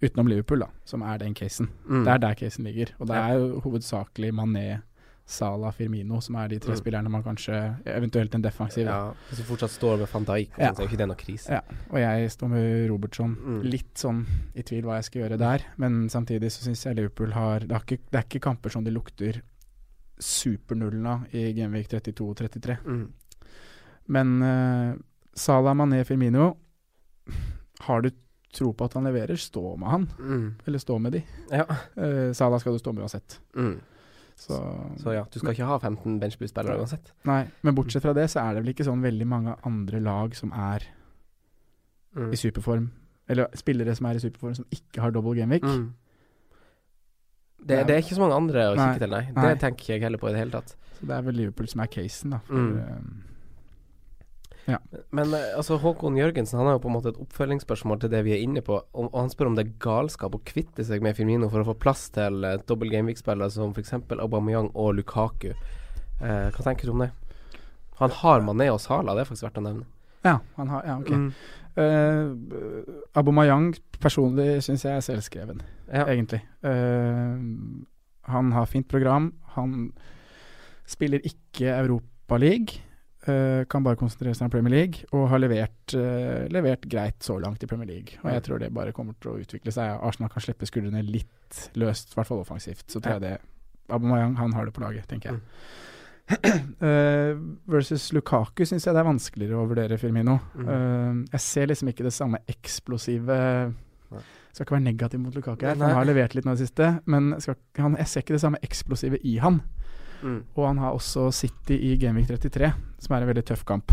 [0.00, 1.68] utenom Liverpool, da, som er den casen.
[1.84, 2.04] Mm.
[2.06, 2.94] Det er der casen ligger.
[2.98, 4.64] Og det er jo hovedsakelig Mané,
[5.30, 6.80] Salah, Firmino som er de tre Mm.
[6.80, 8.84] spillerne man kanskje Eventuelt en defensiv.
[8.86, 9.12] ja.
[9.30, 10.72] Hvis du fortsatt står med van Dijk, Ja.
[10.72, 11.48] så er jo ikke det noe krise.
[11.50, 13.36] Ja, og jeg står med Robertson.
[13.36, 13.62] Mm.
[13.70, 17.32] Litt sånn i tvil hva jeg skal gjøre der, men samtidig så syns jeg Liverpool
[17.32, 19.40] har det, er, ikke, det er ikke kamper som det lukter
[20.18, 22.78] supernullen av i Genvik 32 og 33.
[22.84, 23.12] Mm.
[24.08, 24.94] Men uh,
[25.34, 26.56] Salah, Mané, Firmino
[27.86, 28.10] Har du
[28.52, 30.06] tro på at han leverer, stå med han.
[30.18, 30.54] Mm.
[30.66, 31.22] Eller stå med de.
[31.52, 31.64] Ja.
[31.96, 33.38] Uh, Salah skal du stå med uansett.
[33.56, 33.80] Mm.
[34.40, 34.56] Så,
[35.02, 37.10] Så ja, du skal ikke ha 15 benchboost-spillere uansett.
[37.28, 40.34] Nei, men bortsett fra det, så er det vel ikke sånn veldig mange andre lag
[40.38, 40.86] som er
[42.16, 42.32] Mm.
[42.32, 42.88] i superform.
[43.30, 45.62] Eller spillere som er i superform som ikke har double gameweek.
[45.62, 45.92] Mm.
[47.60, 49.24] Det, det er ikke så mange andre å kikke til, nei.
[49.36, 49.42] Nei.
[49.52, 50.72] Det tenker ikke jeg heller på i det hele tatt.
[50.98, 52.38] Så det er vel Liverpool som er casen, da.
[52.48, 53.10] For, Mm.
[54.78, 58.12] Eh, Men eh, altså Håkon Jørgensen Han har jo på en måte et oppfølgingsspørsmål til
[58.12, 58.78] det vi er inne på.
[58.92, 61.68] Og, og Han spør om det er galskap å kvitte seg med Firmino for å
[61.70, 63.94] få plass til uh, dobbel gameweek-spillere som f.eks.
[64.18, 65.52] Aubameyang og Lukaku.
[66.20, 67.10] Uh, hva tenker du om det?
[68.00, 69.88] Han har Mané og Sala, det er faktisk verdt å nevne.
[70.24, 71.10] ja, han har Ja, ok.
[71.10, 71.32] Mm.
[71.80, 75.60] Uh, Abomayang personlig syns jeg er selvskreven,
[75.92, 76.04] Ja.
[76.06, 76.40] egentlig.
[76.64, 77.38] Uh,
[78.30, 79.32] han har fint program.
[79.54, 79.92] Han
[80.86, 82.80] spiller ikke Europaliga.
[83.20, 87.36] Uh, kan bare konsentrere seg om Premier League, og har levert, uh, levert greit så
[87.42, 88.16] langt i Premier League.
[88.22, 89.98] Og jeg tror det bare kommer til å utvikle seg.
[90.00, 92.86] Arsenal kan slippe skuldrene litt løst, i hvert fall offensivt.
[92.88, 93.36] Så tror jeg det
[93.92, 95.44] Abomayang, han har det på laget, tenker jeg.
[96.80, 97.36] Uh,
[97.74, 100.38] versus Lukaku syns jeg det er vanskeligere å vurdere Firmino.
[100.54, 101.24] Mm.
[101.34, 103.40] Jeg ser liksom ikke det samme eksplosive
[104.10, 104.22] Nei.
[104.50, 106.88] Skal ikke være negativ mot Lukaku her, han har levert litt nå i det siste.
[107.10, 109.60] Men skal, han, jeg ser ikke det samme eksplosive i han.
[110.22, 110.40] Mm.
[110.54, 113.92] Og han har også City i Gameweek 33, som er en veldig tøff kamp.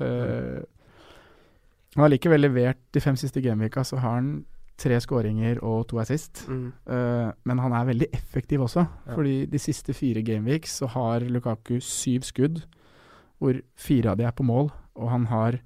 [0.00, 0.60] Uh,
[1.94, 4.32] han har likevel levert de fem siste gameweeka, så har han
[4.78, 6.44] tre skåringer og to assist.
[6.48, 6.66] Mm.
[6.86, 9.14] Uh, men han er veldig effektiv også, Ja.
[9.14, 12.62] fordi de siste fire gameweeks så har Lukaku syv skudd,
[13.38, 15.58] hvor fire av de er på mål, og han har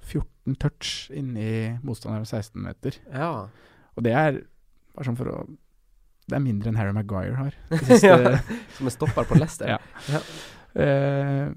[0.00, 2.96] 14 touch inni motstanderen 16 meter.
[3.12, 3.48] Ja.
[3.96, 4.40] Og det er
[4.94, 5.46] bare sånn for å
[6.28, 7.56] Det er mindre enn Harry Maguire har.
[7.88, 8.38] Siste, Ja.
[8.76, 9.74] Som er stopper på Leicester.
[9.74, 10.20] Ja.
[10.78, 11.48] Eh,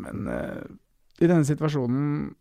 [0.00, 0.62] men uh,
[1.20, 2.34] i denne situasjonen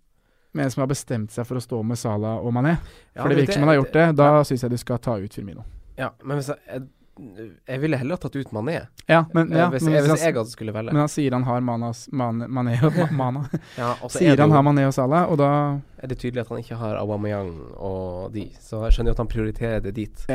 [0.52, 2.78] med en som har bestemt seg for å stå med Salah og Mané,
[3.14, 5.20] Ja, for det virker som han har gjort det, da syns jeg du skal ta
[5.22, 5.66] ut Firmino.
[6.00, 8.80] Ja, men hvis jeg, jeg, jeg ville heller tatt ut Mané.
[9.06, 10.96] Ja, men, ja, Eh, hvis, men, jeg, hvis hvis jeg hadde skulle velge.
[10.96, 13.46] men han sier han har Manas, Man, Mané og Mana.
[13.78, 15.52] ja, er sier han har Mané og Salah, og da
[16.00, 18.48] er det tydelig at han ikke har Aubameyang og de.
[18.64, 20.26] Så jeg skjønner jo at han prioriterer det dit.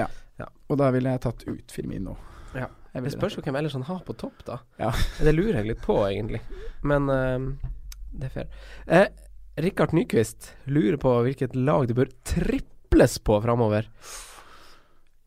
[0.42, 2.16] Og da ville jeg tatt ut Firmino.
[2.57, 2.66] Ja.
[2.94, 4.57] Jeg Det spørs jo hvem ellers han har på topp, da.
[4.81, 4.90] Ja.
[5.27, 6.40] Det lurer jeg litt på, egentlig.
[6.87, 7.70] Men uh,
[8.14, 8.49] det er fair.
[8.87, 9.09] Eh,
[9.64, 13.87] Rikard Nyquist lurer på hvilket lag det bør triples på framover.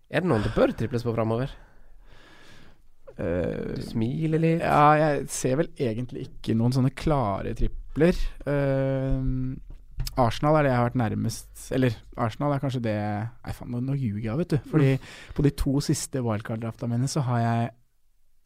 [0.07, 1.51] Er det noen det bør triples på framover?
[3.17, 4.63] Eh, Du smiler litt.
[4.63, 8.19] Ja, jeg ser vel egentlig ikke noen sånne klare tripler.
[8.47, 9.19] Eh,
[10.17, 12.95] Arsenal er det jeg har vært nærmest Eller Arsenal er kanskje det
[13.45, 14.57] Nei, faen, nå, nå ljuger jeg, vet du.
[14.71, 14.91] Fordi
[15.37, 17.69] på de to siste wildcard-drafta mine så har jeg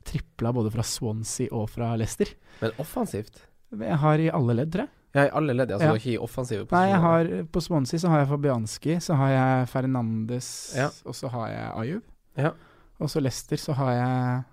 [0.04, 2.32] tripla både fra Swansea og fra Leicester.
[2.62, 3.44] Men offensivt?
[3.72, 4.92] Jeg har i alle ledd, tror jeg.
[5.16, 5.72] Ja, i alle ledd.
[5.76, 5.94] Altså Ja.
[6.00, 7.38] ikke i offensive Nei, jeg posisjoner.
[7.38, 10.90] har På Swansea så har jeg Fabianski, så har jeg Fernandes, Ja.
[11.06, 12.02] og så har jeg Ayub.
[12.38, 12.52] Ja.
[13.00, 14.44] Og så Leicester så har jeg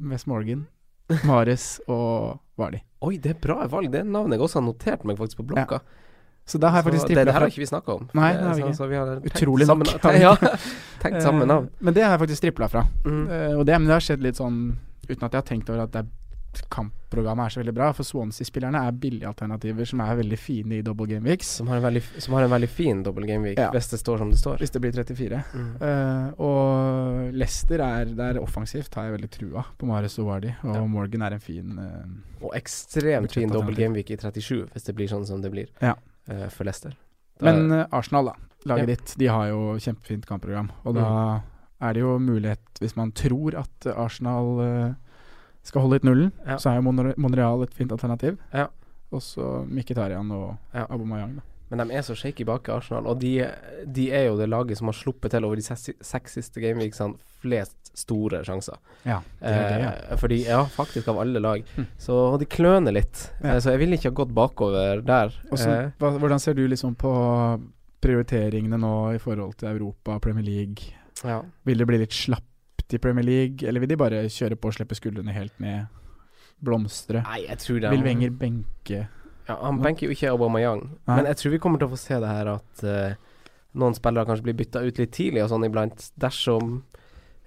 [0.10, 0.66] West Morgan,
[1.24, 2.82] Mares og Vardi.
[3.06, 3.90] Oi, det er bra valg.
[3.92, 5.80] Det er navnet jeg også har notert meg faktisk på blokka.
[6.48, 7.94] Så da har jeg Så faktisk det, tripla det her fra har ikke vi snakka
[7.94, 8.04] om.
[8.16, 8.76] Nei, det har vi ikke.
[8.78, 10.34] Så vi har Utrolig nok Sammen, tenkt, Ja,
[11.02, 11.66] tenkt samme navn.
[11.68, 12.84] Eh, Men det har jeg faktisk tripla fra.
[13.04, 13.24] Mm.
[13.28, 14.62] Uh, og det, men det har skjedd litt sånn
[15.08, 16.08] uten at jeg har tenkt over at det er
[16.72, 17.92] kampprogrammet er så veldig bra.
[17.92, 21.46] For Swansea-spillerne er billige alternativer som er veldig fine i double game weeks.
[21.60, 23.70] Som har en veldig, som har en veldig fin dobbel gameweek, Ja.
[23.70, 24.58] hvis det står som det står.
[24.58, 25.42] Hvis det blir 34.
[25.54, 25.68] Mm.
[25.82, 30.54] Uh, og Leicester er, det er offensivt, har jeg veldig trua på Mares og Vardi.
[30.64, 30.84] Og Ja.
[30.86, 34.94] Morgan er en fin uh, Og ekstremt fin double game gameweek i 37, hvis det
[34.94, 35.94] blir sånn som det blir Ja.
[36.30, 36.94] uh, for Leicester.
[37.38, 38.32] Da- Men Arsenal, da.
[38.66, 39.14] Laget ditt.
[39.18, 40.70] De har jo kjempefint kampprogram.
[40.84, 41.42] Og da
[41.80, 44.96] er det jo mulighet, hvis man tror at Arsenal
[45.68, 46.56] skal holde litt nullen, Ja.
[46.56, 48.38] så er jo Monre Monreal et fint alternativ.
[48.52, 48.66] Ja.
[49.12, 50.86] Og så Mkhitaryan og Ja.
[50.88, 51.42] Aubameyang, da.
[51.70, 53.44] Men de er så shaky bak i Arsenal, og de,
[53.84, 57.90] de er jo det laget som har sluppet til over de seks, siste gameweeksene flest
[57.94, 58.78] store sjanser.
[59.04, 59.90] Ja, det er det, ja.
[60.12, 61.62] Eh, fordi, ja, faktisk av alle lag.
[61.76, 61.86] Mm.
[62.00, 63.26] Så de kløner litt.
[63.44, 63.50] Ja.
[63.56, 65.34] Eh, så jeg ville ikke ha gått bakover der.
[65.52, 67.12] Og så, Eh, hva, hvordan ser du liksom på
[68.00, 70.94] prioriteringene nå i forhold til Europa Premier League?
[71.24, 71.42] ja.
[71.66, 72.12] Vil det bli litt
[72.88, 75.86] slapt i Premier League, eller vil de bare kjøre på og slippe skuldrene helt ned?
[76.60, 77.22] Blomstre?
[77.22, 79.08] Nei, jeg tror det Vil Wenger benke
[79.48, 81.16] Ja, han benker jo ikke Aubameyang, Nei.
[81.16, 83.14] men jeg tror vi kommer til å få se det her at uh,
[83.78, 86.82] noen spillere kanskje blir bytta ut litt tidlig og sånn iblant, dersom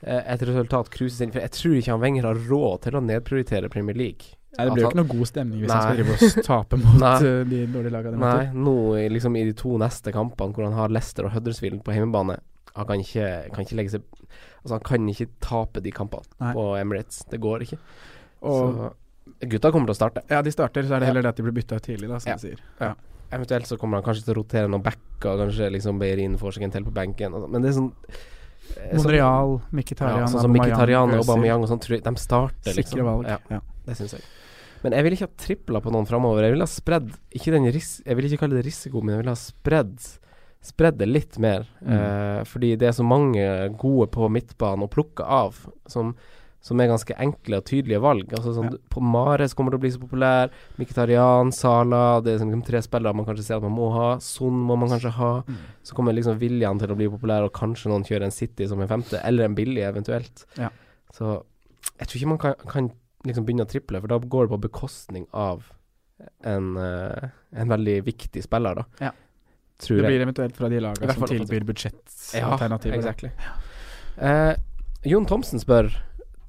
[0.07, 1.33] uh, et resultat cruises inn.
[1.33, 4.37] For jeg tror ikke han Wenger har råd til å nedprioritere Premier League.
[4.57, 5.75] Nei, Det blir jo ikke noe god stemning hvis Nei.
[5.77, 8.17] han skal drive og tape mot eh, de dårlige lagene.
[8.17, 8.77] de Nei, nå
[9.13, 12.39] liksom i de to neste kampene hvor han har Leicester og Huddersfield på hjemmebane
[12.75, 16.65] Han kan ikke, kan ikke legge seg Altså Han kan ikke tape de kampene på
[16.79, 17.23] Emirates.
[17.29, 17.77] Det går ikke.
[18.41, 18.91] Og så
[19.49, 20.23] gutta kommer til å starte.
[20.29, 22.19] ja, de starter, så er det heller det at de blir bytta ut tidlig, da,
[22.19, 22.35] som Ja.
[22.35, 22.59] du sier.
[22.79, 22.93] Ja.
[23.31, 26.63] Eventuelt så kommer han kanskje til å rotere noen backer, kanskje liksom Beirin får seg
[26.63, 27.31] en til på benken.
[27.49, 27.93] Men det er sånn
[28.77, 31.23] eh, Monreal, Mkhitaryan, ja, sånn som Mkhitaryan og.
[31.23, 32.83] Aubameyang og sånn, de starter, liksom.
[32.97, 33.25] Sikre valg.
[33.27, 33.61] Ja, Ja.
[33.85, 34.21] det syns jeg.
[34.83, 36.41] Men jeg vil ikke ha tripla på noen framover.
[36.43, 39.23] Jeg vil ha spredd Ikke den ris Jeg vil ikke kalle det risiko, men jeg
[39.23, 40.17] vil ha spredd
[40.61, 41.65] Spredd det litt mer.
[41.81, 41.93] Mm.
[41.97, 43.41] Eh, fordi det er så mange
[43.81, 45.55] gode på midtbanen å plukke av,
[45.89, 46.11] som,
[46.61, 48.29] som er ganske enkle og tydelige valg.
[48.37, 48.77] Altså sånn, Ja.
[48.93, 50.51] på Mares kommer til å bli så populær.
[50.77, 54.19] Mkhitaryan, Sala Det er sånn, tre spillere man kanskje ser at man må ha.
[54.21, 55.31] Son må man kanskje ha.
[55.47, 55.57] Mm.
[55.81, 58.79] Så kommer liksom viljen til å bli populær, og kanskje noen kjører en City som
[58.81, 60.45] en femte, eller en billig eventuelt.
[60.61, 60.69] Ja.
[61.11, 61.39] Så
[61.97, 62.91] jeg tror ikke man kan, kan
[63.25, 65.65] liksom begynne å triple, for da går det på bekostning av
[66.45, 68.85] en, eh, en veldig viktig spiller, da.
[69.01, 69.11] Ja.
[69.81, 70.11] Tror Det jeg.
[70.13, 72.95] blir eventuelt fra de lagene som tilbyr budsjettalternativer.
[72.97, 73.31] exactly.
[74.17, 74.55] Eh,
[75.09, 75.89] Jon Thomsen spør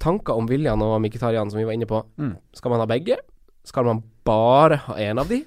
[0.03, 2.03] tanker om William og Mkhitaryan, som vi var inne på.
[2.19, 2.35] Mm.
[2.53, 3.17] Skal man ha begge?
[3.65, 5.41] Skal man bare ha én av de?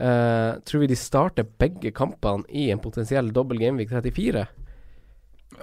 [0.00, 4.46] Eh, tror vi de starter begge kampene i en potensiell dobbel Gameweek 34?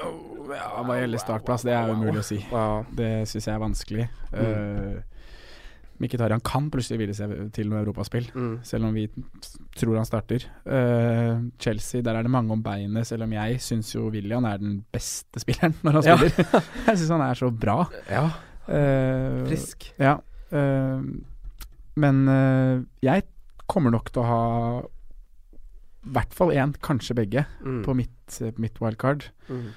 [0.04, 2.38] Oh, ja, hva gjelder startplass, det er umulig å si.
[2.52, 2.84] Wow.
[2.94, 4.10] Det syns jeg er vanskelig.
[4.34, 4.42] Mm.
[4.44, 5.17] Uh,
[6.00, 8.60] Mkhitaryan kan plutselig hvile seg til noe europaspill, Mm.
[8.64, 9.08] selv om vi
[9.76, 10.44] tror han starter.
[10.66, 14.58] Uh, Chelsea, der er det mange om beinet, selv om jeg syns jo William er
[14.62, 16.18] den beste spilleren når han Ja.
[16.18, 16.64] spiller.
[16.88, 17.80] jeg syns han er så bra.
[18.10, 18.28] ja.
[18.68, 19.94] Uh, Frisk.
[19.98, 20.18] Ja.
[20.52, 21.02] Uh,
[21.96, 22.28] men
[23.02, 23.24] jeg
[23.68, 24.82] kommer nok til å ha
[26.06, 27.82] i hvert fall én, kanskje begge, Mm.
[27.84, 29.26] på mitt, mitt wildcard.
[29.50, 29.72] Mm.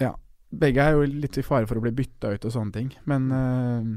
[0.00, 0.14] Ja.
[0.50, 3.26] Begge er jo litt i fare for å bli bytta ut og sånne ting, men
[3.32, 3.90] uh,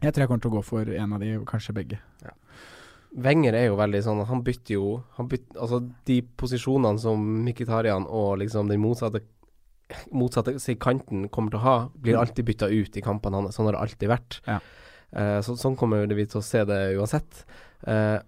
[0.00, 1.98] jeg tror jeg kommer til å gå for en av de, kanskje begge.
[3.20, 8.04] Wenger er jo veldig sånn Han bytter jo han bytter, Altså de posisjonene som Mkhitarian
[8.06, 9.24] og liksom den motsatte
[10.14, 12.20] Motsatte si kanten kommer til å ha, blir Mm.
[12.20, 13.56] alltid bytta ut i kampene hans.
[13.56, 14.36] Sånn har det alltid vært.
[14.46, 14.60] Ja.
[15.10, 17.40] Uh, så, sånn kommer vi til å se det uansett.
[17.82, 18.22] Uh,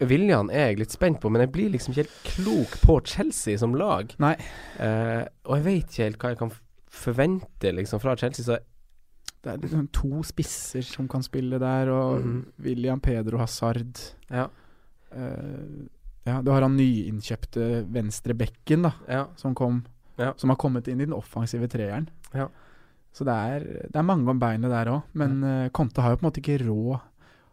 [0.00, 3.58] William er jeg litt spent på, men jeg blir liksom ikke helt klok på Chelsea
[3.60, 4.14] som lag.
[4.18, 4.34] Nei.
[4.78, 6.52] Eh, og jeg vet ikke helt hva jeg kan
[6.90, 8.58] forvente liksom fra Chelsea, så
[9.42, 12.46] Det er liksom to spisser som kan spille der, og Mhm.
[12.62, 13.96] William Pedro Hazard.
[14.30, 14.48] ja.
[15.12, 15.86] Eh,
[16.26, 19.26] ja, du har han nyinnkjøpte venstre bekken, da, ja.
[19.36, 19.84] som kom
[20.18, 20.34] Ja.
[20.36, 22.06] Som har kommet inn i den offensive treeren.
[22.34, 22.48] Ja.
[23.14, 26.16] Så det er, det er mange om beinet der òg, men eh, Conte har jo
[26.16, 27.00] på en måte ikke råd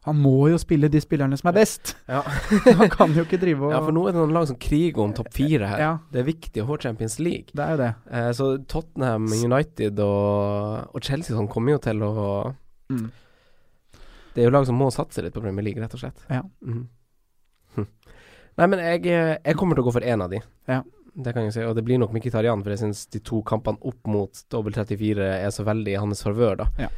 [0.08, 1.96] Han må jo spille de spillerne som er best!
[2.08, 2.22] Ja.
[2.82, 5.04] Han kan jo ikke drive og ja, for nå er det noen lag som kriger
[5.04, 5.84] om topp fire her.
[5.84, 5.93] Ja.
[6.13, 7.52] Det er viktig å få Champions League.
[7.52, 7.91] Det er jo det.
[8.10, 12.15] Eh, så Tottenham, United og, og Chelsea sånn kommer jo til å
[12.88, 13.10] Mm.
[14.34, 16.22] Det er jo lag som må satse litt på Premier League, rett og slett.
[16.32, 16.43] Ja.
[16.63, 16.86] Mm.
[17.76, 17.88] Hm.
[18.62, 20.39] Nei, men jeg, eh, jeg kommer til å gå for én av de.
[20.70, 20.84] Ja.
[21.17, 21.63] Det kan jeg si.
[21.65, 25.32] Og det blir nok Mkhitaryan, for jeg syns de to kampene opp mot dobbel 34
[25.39, 26.67] er så veldig i hans favør, da.
[26.86, 26.91] Ja.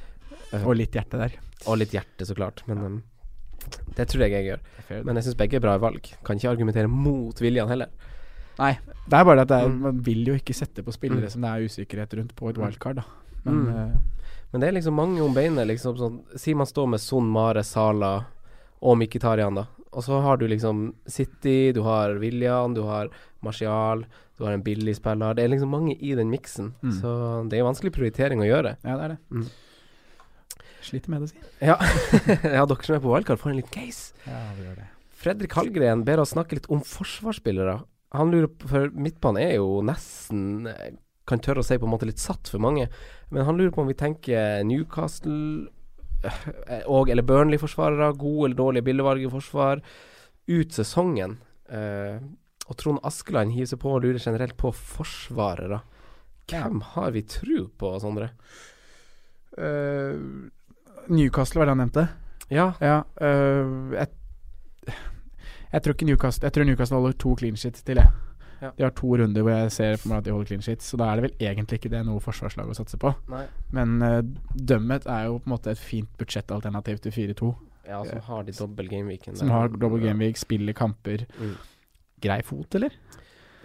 [0.53, 1.31] Og litt hjerte der.
[1.67, 2.63] og litt hjerte, så klart.
[2.67, 3.03] Men um,
[3.95, 5.03] det tror jeg jeg gjør.
[5.05, 6.01] Men jeg syns begge er bra valg.
[6.25, 7.89] Kan ikke argumentere mot viljen heller.
[8.59, 8.73] Nei,
[9.07, 9.79] det er bare det at er, Mm.
[9.81, 11.31] man vil jo ikke sette på spillere Mm.
[11.31, 12.63] som det er usikkerhet rundt på et Mm.
[12.65, 13.03] wildcard, da.
[13.45, 13.67] Men Mm.
[13.75, 13.97] uh,
[14.51, 15.67] Men det er liksom mange om beinet.
[15.67, 18.25] Liksom, sånn, si man står med Son, Mare, Sala
[18.81, 19.67] og Mkhitaryan, da.
[19.93, 23.09] Og så har du liksom City, du har William, du har
[23.43, 24.05] Martial,
[24.39, 25.35] du har en billig spiller.
[25.35, 26.73] Det er liksom mange i den miksen.
[26.83, 26.91] Mm.
[26.99, 28.77] Så det er vanskelig prioritering å gjøre.
[28.83, 29.47] ja, det er det.
[30.85, 31.43] Sliter med det, si.
[31.65, 31.75] Ja,
[32.57, 34.15] ja dere som er på wildcard, får en liten case.
[34.25, 34.87] Ja, vi gjør det.
[35.19, 37.81] Fredrik Hallgren ber oss snakke litt om forsvarsspillere.
[38.15, 40.95] Han lurer på, for midtbanen er jo nesten eh,
[41.29, 42.87] Kan tørre å si på en måte litt satt for mange.
[43.29, 45.67] Men han lurer på om vi tenker Newcastle
[46.25, 48.15] eh, og eller Burnley-forsvarere.
[48.17, 49.83] Gode eller i forsvar.
[50.49, 51.37] Ut sesongen.
[51.69, 52.17] Eh,
[52.69, 55.83] og Trond Askeland hiver seg på og lurer generelt på forsvarere.
[56.49, 58.31] Hvem har vi tru på, Sondre?
[59.59, 62.07] Eh, Newcastle var det han nevnte.
[62.49, 62.71] Ja.
[62.81, 63.03] Ja.
[63.21, 64.95] eh, jeg,
[65.69, 68.11] jeg tror Newcastle Jeg tror Newcastle holder to clean sheets til, jeg.
[68.59, 68.71] Ja.
[68.75, 70.99] De har to runder hvor jeg ser for meg at de holder clean sheets, så
[70.99, 73.13] da er det vel egentlig ikke det noe forsvarslag å satse på.
[73.31, 73.45] Nei.
[73.75, 74.19] Men uh,
[74.51, 77.53] Dømmet er jo på en måte et fint budsjettalternativ til 4-2.
[77.89, 79.37] Ja, som har de dobbel gameweeken.
[79.39, 81.23] Som har dobbel gameweek, spiller kamper.
[81.39, 81.55] Mm.
[82.21, 82.93] Grei fot, eller?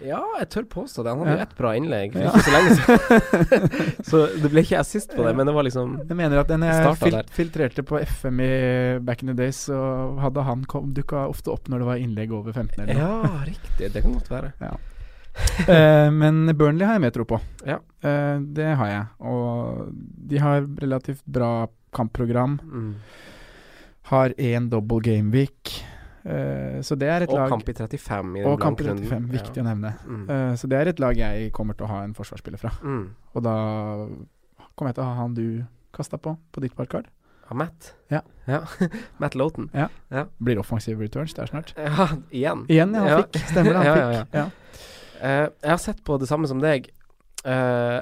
[0.02, 1.12] Ja, jeg tør påstå det.
[1.14, 1.42] Han hadde jo Ja.
[1.46, 2.30] ett bra innlegg for Ja.
[2.30, 4.02] ikke så lenge siden.
[4.10, 6.66] så det ble ikke assist på det, men det var liksom Jeg mener at når
[6.72, 7.28] jeg fil der.
[7.30, 11.78] filtrerte på FM i back in the days, så hadde han dukka ofte opp når
[11.78, 13.22] det var innlegg over 15 eller noe.
[13.22, 13.92] Ja, riktig.
[13.92, 14.52] Det kan godt være.
[15.68, 17.40] Eh, men Burnley har jeg mer tro på.
[17.66, 17.78] Ja.
[18.02, 19.06] Eh, det har jeg.
[19.20, 19.88] Og
[20.28, 22.58] de har relativt bra kampprogram.
[22.62, 22.94] Mm.
[24.10, 25.84] Har én double game week.
[26.24, 29.26] Eh, så det er et Og lag kamp i 35 i Og kamp i 35,
[29.32, 29.90] viktig å nevne.
[30.08, 30.22] Mm.
[30.30, 32.72] Eh, så det er et lag jeg kommer til å ha en forsvarsspiller fra.
[32.82, 33.04] Mm.
[33.34, 33.56] Og da
[34.74, 35.46] kommer jeg til å ha han du
[35.94, 37.06] kasta på, på ditt parkard
[37.50, 37.92] Av Matt?
[38.10, 38.22] Ja.
[39.22, 39.68] Matt Loughton.
[40.40, 41.74] Blir offensive returns der snart.
[41.76, 42.64] Ja, igjen.
[42.72, 43.04] Igjen, ja.
[43.04, 43.18] Han Ja.
[43.22, 43.40] fikk.
[43.52, 44.34] Stemmer det, han Ja, ja, fikk.
[44.34, 44.46] Ja.
[45.20, 46.88] Eh, jeg har sett på det samme som deg.
[47.44, 48.00] Uh,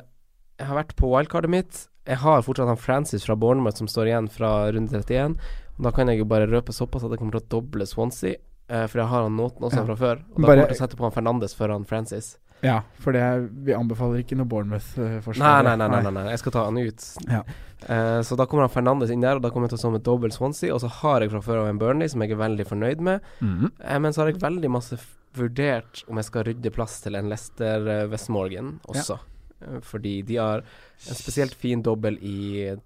[0.59, 1.89] jeg har vært på wildcardet mitt.
[2.07, 5.35] Jeg har fortsatt han Francis fra Bournemouth som står igjen fra runde 31.
[5.83, 8.37] Da kan jeg jo bare røpe såpass at jeg kommer til å doble Swansea.
[8.69, 9.85] eh, for jeg har han Nåten også Ja.
[9.85, 10.17] fra før.
[10.33, 12.39] Og da Bare- kommer jeg til å sette på han Fernandes før han Francis.
[12.63, 15.39] ja, for det vi anbefaler ikke noe Bournemouth-forsvar.
[15.39, 16.31] nei, nei, nei, nei, nei.
[16.31, 17.17] Jeg skal ta han ut.
[17.29, 17.43] Ja.
[17.89, 19.93] Eh, så da kommer han Fernandes inn der, og da kommer jeg til å stå
[19.93, 20.73] med dobbel Swansea.
[20.73, 23.21] Og så har jeg fra før av en Burnley som jeg er veldig fornøyd med.
[23.43, 23.73] Mhm.
[23.83, 24.97] Eh, men så har jeg veldig masse
[25.35, 29.19] vurdert om jeg skal rydde plass til en Leicester Westmorgan også.
[29.19, 29.79] Ja.
[29.81, 32.77] fordi de har en spesielt fin dobbel i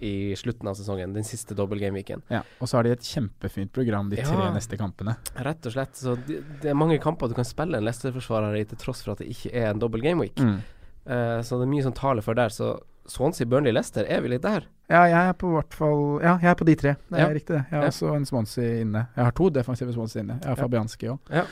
[0.00, 2.22] i slutten av sesongen, den siste dobbeltgameweeken.
[2.32, 5.16] Ja, og så har de et kjempefint program de tre neste kampene.
[5.36, 5.94] Rett og slett.
[6.00, 9.12] Så det, det er mange kamper du kan spille en Leicester-forsvarer i, til tross for
[9.12, 10.40] at det ikke er en dobbel gameweek.
[10.40, 10.56] Mm.
[11.10, 12.48] Uh, så det er mye som taler for der.
[12.48, 12.78] Så
[13.10, 14.64] Swansea, Burnley, Leicester, er vi litt der?
[14.90, 16.92] Ja, jeg er på hvert fall Ja, jeg er på de tre.
[17.10, 17.28] Det er Ja.
[17.34, 17.64] riktig, det.
[17.70, 17.88] Jeg har Ja.
[17.90, 19.06] også en Swansea inne.
[19.16, 20.38] Jeg har to defensive Swansea inne.
[20.40, 20.62] Jeg har Ja.
[20.62, 21.18] Fabianski òg.
[21.30, 21.44] Ja.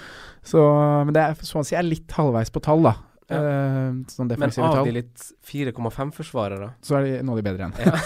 [0.45, 2.95] Så Men det er, Swansea er litt halvveis på tall, da.
[3.29, 3.39] Ja.
[3.45, 7.75] Uh, sånn Men av de litt 4,5-forsvarere Så er de, nå de bedre igjen.
[7.85, 7.99] Ja,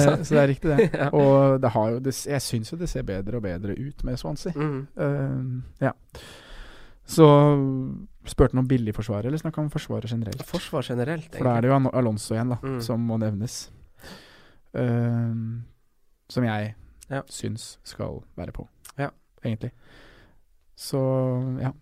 [0.04, 0.22] sant?
[0.28, 0.86] så det er riktig, det.
[1.00, 1.08] Ja.
[1.10, 4.18] Og det har jo det, Jeg syns jo det ser bedre og bedre ut med
[4.20, 4.52] Swansea.
[4.54, 4.86] mm.
[4.94, 5.90] Uh, ja.
[7.10, 7.26] Så
[8.30, 10.44] spurte han om billigforsvaret, eller snakka om forsvaret generelt?
[10.46, 12.80] Forsvar generelt, For da er det jo Alonso igjen, da, Mm.
[12.86, 13.56] som må nevnes.
[16.30, 16.74] Som jeg
[17.10, 17.22] Ja.
[17.26, 18.68] syns skal være på,
[18.98, 19.10] Ja.
[19.44, 19.72] egentlig.
[20.76, 21.00] Så
[21.60, 21.72] ja.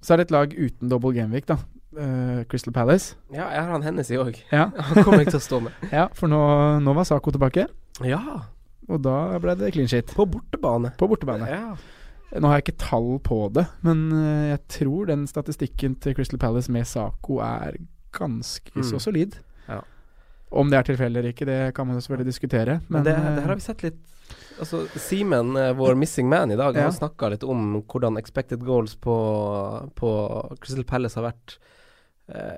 [0.00, 1.56] Så er det et lag uten double gameweek, da.
[1.96, 3.14] Eh, Crystal Palace.
[3.32, 4.36] Ja, jeg har han Hennessy òg.
[4.52, 5.72] Ja, Han kommer jeg til å stå med.
[5.98, 6.40] ja for nå,
[6.84, 7.66] nå var Saco tilbake,
[8.04, 8.20] Ja,
[8.88, 10.12] og da ble det clean shit.
[10.14, 10.92] på bortebane.
[11.00, 11.48] På bortebane.
[11.48, 11.76] Ja.
[12.36, 16.38] Nå har jeg ikke tall på det, men eh, jeg tror den statistikken til Crystal
[16.42, 17.78] Palace med Saco er
[18.12, 18.82] ganske Mm.
[18.84, 19.38] så solid.
[19.68, 19.80] Ja.
[20.52, 22.80] Om det er tilfeldig eller ikke, det kan man jo selvfølgelig diskutere.
[22.88, 24.02] Men Men, det, eh, det her har vi sett litt
[24.58, 26.82] Altså, Simen, eh, vår missing man i dag, Ja.
[26.88, 29.14] har snakka litt om hvordan expected goals på,
[29.94, 30.10] på
[30.60, 31.62] Crystal Palace har vært eh,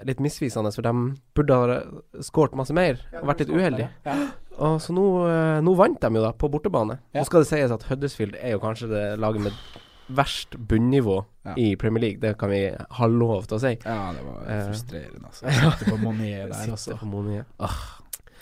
[0.08, 0.92] litt misvisende, for de
[1.36, 1.78] burde ha
[2.24, 3.90] skåret masse mer og vært litt uheldige.
[4.06, 4.14] Ja.
[4.58, 6.96] Og så nå, eh, nå vant de jo da, på bortebane.
[7.14, 7.20] Ja.
[7.20, 9.60] Nå skal det sies at Huddersfield er jo kanskje det laget med
[10.08, 11.52] verst bunnivå Ja.
[11.60, 12.18] i Premier League.
[12.20, 13.74] Det kan vi ha lov til å si.
[13.84, 14.64] Ja, det var Eh.
[14.66, 15.46] frustrerende, altså.
[15.78, 16.96] Sitte på Monier der, Sitte altså.
[16.98, 17.44] på Monie.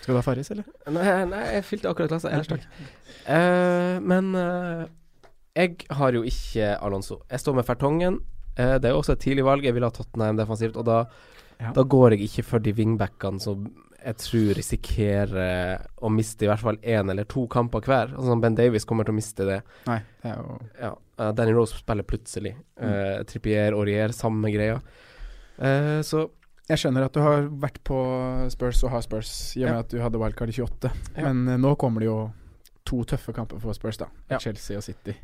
[0.01, 0.63] Skal du ha Farris, eller?
[0.89, 2.31] Nei, nei, jeg fylte akkurat klassa.
[2.31, 2.65] Ellers takk.
[3.27, 4.87] Uh, men uh,
[5.57, 7.19] jeg har jo ikke Alonso.
[7.29, 8.19] Jeg står med Fertongen.
[8.57, 9.63] Eh, det er jo også et tidlig valg.
[9.63, 11.05] Jeg vil ha Tottenham defensivt, og da,
[11.59, 11.71] Ja.
[11.73, 13.67] da går jeg ikke for de wingbackene som
[14.05, 18.13] jeg tror risikerer å miste i hvert fall én eller to kamper hver.
[18.15, 19.61] Altså Ben Davies kommer til å miste det.
[19.87, 22.53] Nei, det er jo Ja, uh, Danny Rose spiller plutselig.
[22.79, 24.79] Uh, Trippier, Aurier, samme greia.
[25.59, 26.29] Eh, så
[26.69, 27.97] Jeg skjønner at du har vært på
[28.51, 29.79] Spurs og har Spurs, i og med Ja.
[29.79, 30.91] at du hadde wildcard i 28.
[31.17, 31.31] Ja.
[31.33, 32.31] Men nå kommer det jo
[32.85, 34.07] to tøffe kamper for Spurs, da.
[34.29, 34.37] Ja.
[34.37, 35.15] Chelsea og City.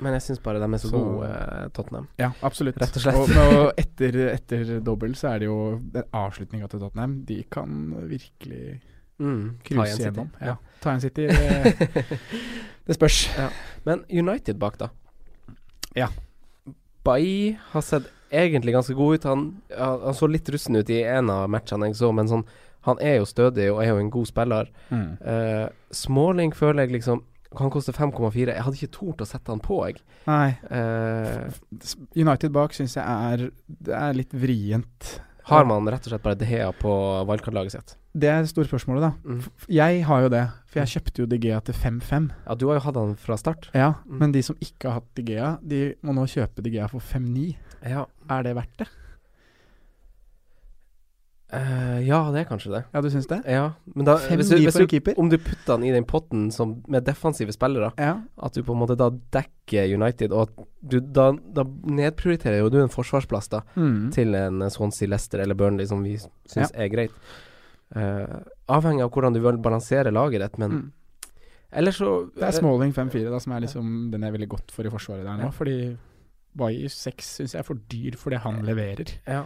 [0.00, 2.06] Men jeg syns bare de er så, Så- gode, eh, Tottenham.
[2.18, 2.76] Ja, absolutt.
[2.80, 3.16] Rett og slett.
[3.16, 3.32] Og,
[3.64, 5.56] og etter, etter dobbel så er det jo
[6.14, 7.24] avslutninga til Tottenham.
[7.26, 8.80] De kan virkelig
[9.18, 10.28] Mm, cruise gjennom.
[10.40, 10.52] Ja.
[10.80, 11.24] Ta igjen City.
[12.86, 13.16] Det, det spørs.
[13.84, 14.88] Men United bak, da?
[15.98, 16.06] Ja.
[17.04, 19.24] Bay har sett egentlig ganske god ut.
[19.24, 19.42] Han,
[19.78, 22.44] han så litt russen ut i en av matchene jeg så, men sånn,
[22.86, 24.70] han er jo stødig og er jo en god spiller.
[24.94, 25.10] Mm.
[25.18, 27.24] Uh, Småling føler jeg liksom
[27.56, 28.52] Han koster 5,4.
[28.52, 30.02] Jeg hadde ikke tort å sette han på, jeg.
[30.26, 30.50] Nei.
[30.68, 31.48] Uh,
[32.16, 35.20] United bak syns jeg er Det er litt vrient.
[35.48, 36.90] har man rett og slett bare Dehea på
[37.24, 37.94] wildcard-laget sitt?
[38.18, 39.10] Det er det store spørsmålet, da.
[39.24, 39.40] Mm.
[39.72, 42.26] Jeg har jo det, for jeg kjøpte jo Digea til 5-5.
[42.48, 43.70] Ja, du har jo hatt han fra start.
[43.72, 44.18] Ja, Mm.
[44.20, 47.54] men de som ikke har hatt Digea, de må nå kjøpe Digea for 5-9.
[47.88, 48.04] Ja.
[48.28, 48.88] Er det verdt det?
[51.50, 52.80] Eh, ja, det er kanskje det.
[52.92, 53.38] Ja, du syns det?
[53.48, 55.14] Ja, men da Fem hvis du, hvis du?
[55.16, 58.18] Om du putter han i den potten som, med defensive spillere, Ja.
[58.42, 62.68] at du på en måte da dekker United, og at du da, da nedprioriterer jo
[62.68, 64.10] du en forsvarsplass da Mm.
[64.12, 67.12] til en eh, Swansea, Leicester eller Burnley, som vi syns er greit.
[67.96, 70.92] Uh, avhengig av hvordan du vil balansere laget ditt, men Mm.
[71.72, 74.84] Eller så Det er Smalling 5-4 da som er liksom den jeg ville gått for
[74.84, 75.44] i forsvaret der nå.
[75.44, 75.50] Ja.
[75.50, 75.96] Fordi
[76.56, 79.06] Bayer 6 syns jeg er for dyr for det han leverer.
[79.26, 79.44] Ja.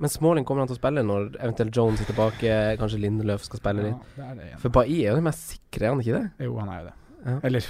[0.00, 3.60] Men Smalling kommer han til å spille når eventuelt Jones er tilbake, kanskje Lindeløf skal
[3.60, 4.08] spille litt.
[4.16, 4.48] det er det.
[4.58, 6.30] For Bailly er jo den mest sikre, er han ikke det?
[6.48, 6.94] Jo, han er jo det.
[7.24, 7.36] Ja.
[7.48, 7.60] Eller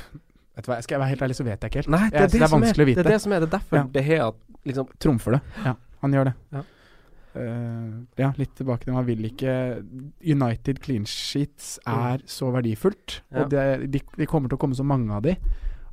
[0.55, 1.89] vet du hva, skal jeg være helt ærlig, så vet jeg ikke helt.
[1.95, 3.03] Nei, det er Jeg- det, det er vanskelig vanskelig å vite.
[3.03, 3.49] Det er det som er det.
[3.49, 3.85] er Derfor Ja.
[3.93, 4.33] det har
[4.65, 5.41] liksom Trumfer det.
[5.65, 6.35] Ja, han gjør det.
[6.53, 6.63] Ja.
[7.35, 9.83] Uh, ja, litt tilbake til Man vil ikke
[10.23, 13.21] United clean sheets er så verdifullt.
[13.33, 13.37] Mm.
[13.37, 13.43] Ja.
[13.43, 15.37] Og det, de, de kommer til å komme så mange av de.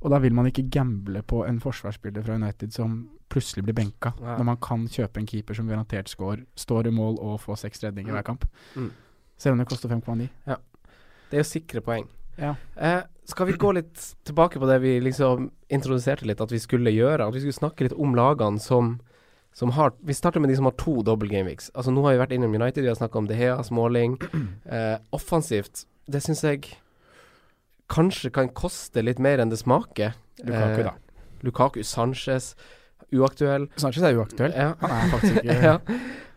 [0.01, 4.11] Og da vil man ikke gamble på en forsvarsspiller fra United som plutselig blir benka,
[4.19, 4.37] Nei.
[4.37, 7.83] når man kan kjøpe en keeper som garantert score, står i mål og får seks
[7.83, 8.15] redninger Mm.
[8.17, 8.45] hver kamp.
[8.75, 8.91] Mm.
[9.37, 10.27] Selv om det koster 5,9.
[11.29, 12.07] Det er jo sikre poeng.
[12.37, 12.55] Ja.
[12.77, 16.91] Eh, skal vi gå litt tilbake på det vi liksom introduserte litt at vi skulle
[16.91, 17.27] gjøre?
[17.27, 18.99] At vi skulle snakke litt om lagene som,
[19.53, 21.69] som har Vi starter med de som har to double game weeks.
[21.75, 24.17] Altså Nå har vi vært innom United, vi har snakka om De Hea, Småling.
[24.71, 26.75] Eh, offensivt, det syns jeg
[27.91, 30.15] kanskje kan koste litt mer enn det smaker.
[30.45, 30.93] Lukaku, Eh, da.
[31.45, 32.53] Lukaku, Sanchez,
[33.11, 33.67] uaktuell.
[33.81, 34.53] Sanchez er uaktuell.
[34.55, 34.71] Ja.
[34.81, 35.75] Han er faktisk ikke ja.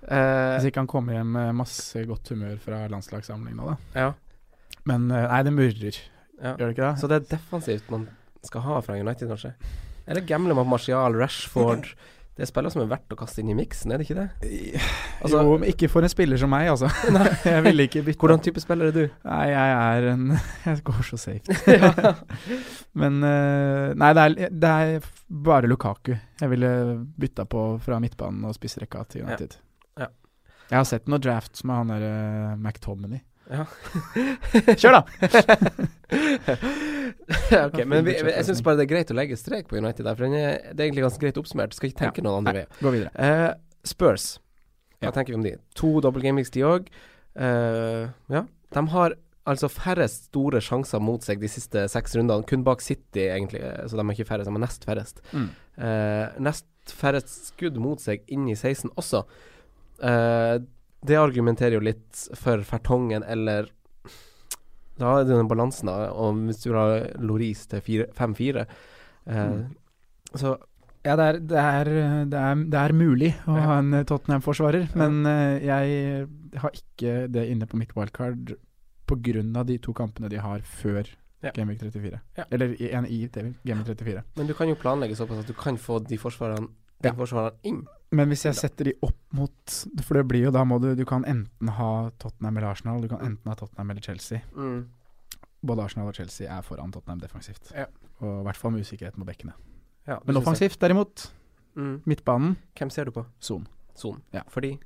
[0.05, 4.01] Eh, Hvis ikke han kommer hjem med masse godt humør fra landslagssamling nå, da.
[4.03, 4.11] ja.
[4.85, 6.01] Men eh, nei, det murrer.
[6.43, 6.51] ja.
[6.59, 6.95] Gjør det ikke det?
[7.01, 8.09] Så det er defensivt man
[8.45, 9.55] skal ha fra United, kanskje?
[10.07, 11.87] Eller gamle med Martial, Rashford
[12.35, 14.55] Det er spiller som er verdt å kaste inn i miksen, er det ikke det?
[15.23, 16.89] Altså- jo, men ikke for en spiller som meg, altså.
[17.47, 18.19] jeg ville ikke bytte.
[18.19, 19.05] Hvordan type spiller er du?
[19.29, 20.25] Nei, jeg er en
[20.67, 22.15] Jeg går så safe.
[23.01, 25.07] Men eh, Nei, det er, det er
[25.45, 26.71] bare Lukaku jeg ville
[27.19, 29.55] bytta på fra midtbanen og spissrekka til United.
[30.01, 30.09] Ja.
[30.71, 33.23] Jeg har sett noen drafts med han der uh, McTominay.
[33.51, 33.65] Ja.
[34.81, 35.03] Kjør, da!
[37.67, 40.17] ok, men vi, jeg syns bare det er greit å legge strek på United der,
[40.19, 41.77] for er, det er egentlig ganske greit oppsummert.
[41.77, 42.71] Skal ikke tenke noen andre veier.
[42.81, 43.13] Gå videre.
[43.15, 43.51] Eh,
[43.85, 44.29] Spurs,
[45.01, 45.13] hva Ja.
[45.13, 45.55] tenker vi om de?
[45.81, 46.89] To double gamings, de òg.
[47.37, 48.45] ja.
[48.75, 49.15] De har
[49.47, 53.61] altså færrest store sjanser mot seg de siste seks rundene, kun bak City, egentlig.
[53.61, 55.21] eh, Så de er ikke færrest, de er nest færrest.
[55.33, 55.51] Mm.
[55.77, 59.25] Uh, nest færrest skudd mot seg inn i 16 også.
[60.03, 60.59] Eh,
[61.05, 63.69] det argumenterer jo litt for Fertongen eller
[64.99, 66.11] Da er det den balansen, da.
[66.15, 67.81] Og hvis du har Loris til
[68.15, 68.69] 5-4 eh,
[69.27, 69.75] Mm.
[70.35, 70.57] Så
[71.05, 71.85] Ja, det er, det, er,
[72.31, 74.97] det, er, det er mulig å ha en eh, Tottenham-forsvarer, Ja.
[75.03, 76.29] men eh, jeg
[76.63, 78.55] har ikke det inne på mitt wildcard
[79.07, 79.65] pga.
[79.69, 81.05] de to kampene de har før
[81.45, 81.51] Ja.
[81.53, 82.21] Gameweek 34.
[82.39, 82.45] Ja.
[82.51, 84.23] Eller i- en i Gameweek 34.
[84.37, 86.69] Men du kan jo planlegge såpass at du kan få de forsvarerne
[87.03, 87.87] de forsvarerne inn.
[88.15, 89.75] Men hvis jeg setter de opp mot
[90.07, 91.89] For det blir jo da må du Du kan enten ha
[92.23, 93.27] Tottenham eller Arsenal, du kan Mm.
[93.33, 94.41] enten ha Tottenham eller Chelsea.
[95.65, 97.73] Både Arsenal og Chelsea er foran Tottenham defensivt.
[97.75, 97.87] Ja.
[98.21, 99.53] Og i hvert fall med usikkerhet mot bekkene.
[100.07, 101.31] Ja, Men offensivt, derimot,
[101.77, 102.03] Mm.
[102.07, 103.25] midtbanen, Hvem ser du på?
[103.41, 103.67] Son.
[103.97, 104.21] Son.
[104.33, 104.43] Ja.
[104.49, 104.79] Fordi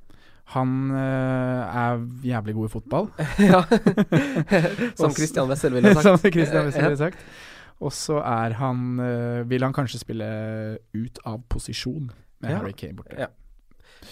[0.55, 3.07] Han øh, er jævlig god i fotball.
[3.51, 3.61] Ja.
[4.97, 6.03] Som Christian Wessel ville sagt.
[6.03, 7.17] Som Christian Wessel ville sagt.
[7.79, 12.09] Og så er han øh, Vil han kanskje spille ut av posisjon
[12.39, 12.57] med.
[12.57, 13.19] Harry Kane borte.
[13.19, 13.29] Ja.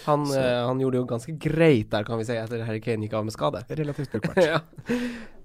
[0.04, 3.06] Han, eh, han gjorde det jo ganske greit der, kan vi si, etter Harry Kane
[3.06, 3.64] gikk av med skade.
[3.68, 4.44] Relativt brukbart.
[4.52, 4.60] ja.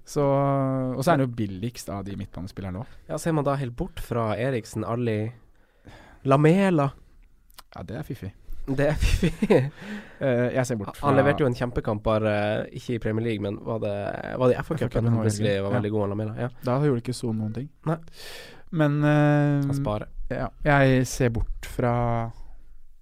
[0.04, 2.96] Så, og så er han jo billigst av de midtbanespillerne òg.
[3.08, 5.32] ja, ser man da helt bort fra Eriksen, Ali
[6.28, 6.90] Lamela.
[7.74, 8.34] Ja, det er fiffig.
[8.64, 9.62] Det er fiffig.
[10.24, 13.26] Eh, jeg ser bort fra Han leverte jo en kjempekamp, bare eh, ikke i Premier
[13.26, 13.96] League, men var det,
[14.38, 15.72] var det i FA-cupen han var plutselig var ja.
[15.74, 16.34] veldig god, Lamela?
[16.38, 17.66] Ja, Da gjorde ikke Son noen ting.
[17.90, 17.98] Nei.
[18.78, 20.08] Men uh, han sparer.
[20.30, 21.92] ja, jeg ser bort fra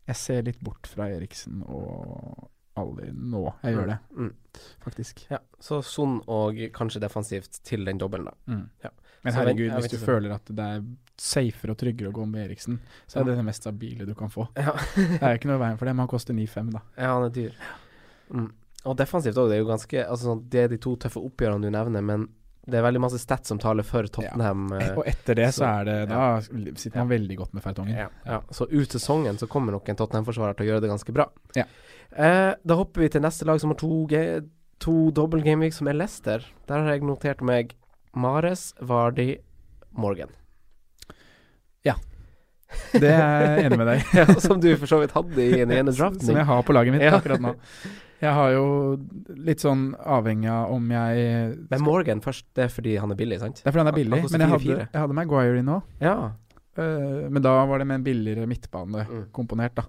[0.08, 2.48] Jeg ser litt bort fra Eriksen og
[2.80, 3.42] Ali nå.
[3.62, 4.32] Jeg gjør det, Mm.
[4.80, 5.26] faktisk.
[5.30, 8.32] Ja, så Son og kanskje defensivt til den dobbelen, da.
[8.46, 8.68] Mm.
[8.82, 8.90] Ja.
[9.22, 10.80] Men herregud, hvis du føler at det er
[11.16, 14.28] safere og tryggere å gå med Eriksen, så er det det mest stabile du kan
[14.32, 14.48] få.
[14.56, 16.80] Ja, Det er jo ikke noe i veien for det, men han koster 9-5, da.
[16.98, 17.54] ja han er dyr.
[18.32, 18.48] Mm.
[18.84, 21.70] Og defensivt òg, det er jo ganske altså, Det er de to tøffe oppgjørene du
[21.70, 22.24] nevner, men
[22.66, 24.68] det er veldig masse stats som taler for Tottenham.
[24.78, 24.92] Ja.
[25.00, 26.22] Og etter det så, så- er det Da
[26.78, 27.96] sitter man veldig godt med Fertongen.
[27.98, 28.40] Ja, ja.
[28.54, 31.26] Så ut sesongen så kommer nok en Tottenham-forsvarer til å gjøre det ganske bra.
[31.58, 31.64] Ja.
[32.12, 33.90] Eh, da hopper vi til neste lag som har to,
[34.78, 36.44] to dobbel gameweek, som er Leicester.
[36.68, 37.74] Der har jeg notert meg
[38.14, 39.38] Mares, Vardi,
[39.96, 40.30] Morgan.
[41.82, 41.96] Ja.
[42.92, 44.04] Det er jeg enig med deg.
[44.20, 46.72] ja, som du for så vidt hadde i den ene draften Som jeg har på
[46.76, 47.16] laget mitt Ja.
[47.18, 47.56] akkurat nå.
[48.22, 48.66] Jeg har jo
[49.42, 53.40] litt sånn avhengig av om jeg Men Morgan først, det er fordi han er billig,
[53.42, 53.62] sant?
[53.64, 55.80] Det er fordi han er billig, Han men jeg hadde, jeg hadde Maguire inn nå.
[56.00, 56.14] Ja.
[56.78, 59.24] Uh, men da var det med en billigere midtbane Mm.
[59.34, 59.84] komponert, da.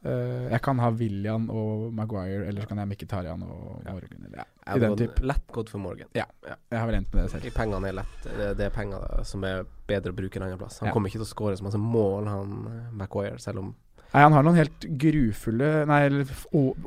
[0.00, 4.22] Uh, jeg kan ha William og Maguire, eller så kan jeg ha Mkhitaryan og Morgan.
[4.28, 5.20] Eller, ja, I den type.
[5.28, 6.08] lett gått for Morgan.
[6.16, 7.44] Ja, Jeg har vel endt med det selv.
[7.44, 8.22] I pengene er lett.
[8.24, 10.78] Det, det er penger som er bedre å bruke en annen plass.
[10.80, 10.94] Han Ja.
[10.94, 13.74] kommer ikke til å skåre så masse mål, han eh, Maguire, selv om
[14.12, 16.00] Nei, han har noen helt grufulle Nei,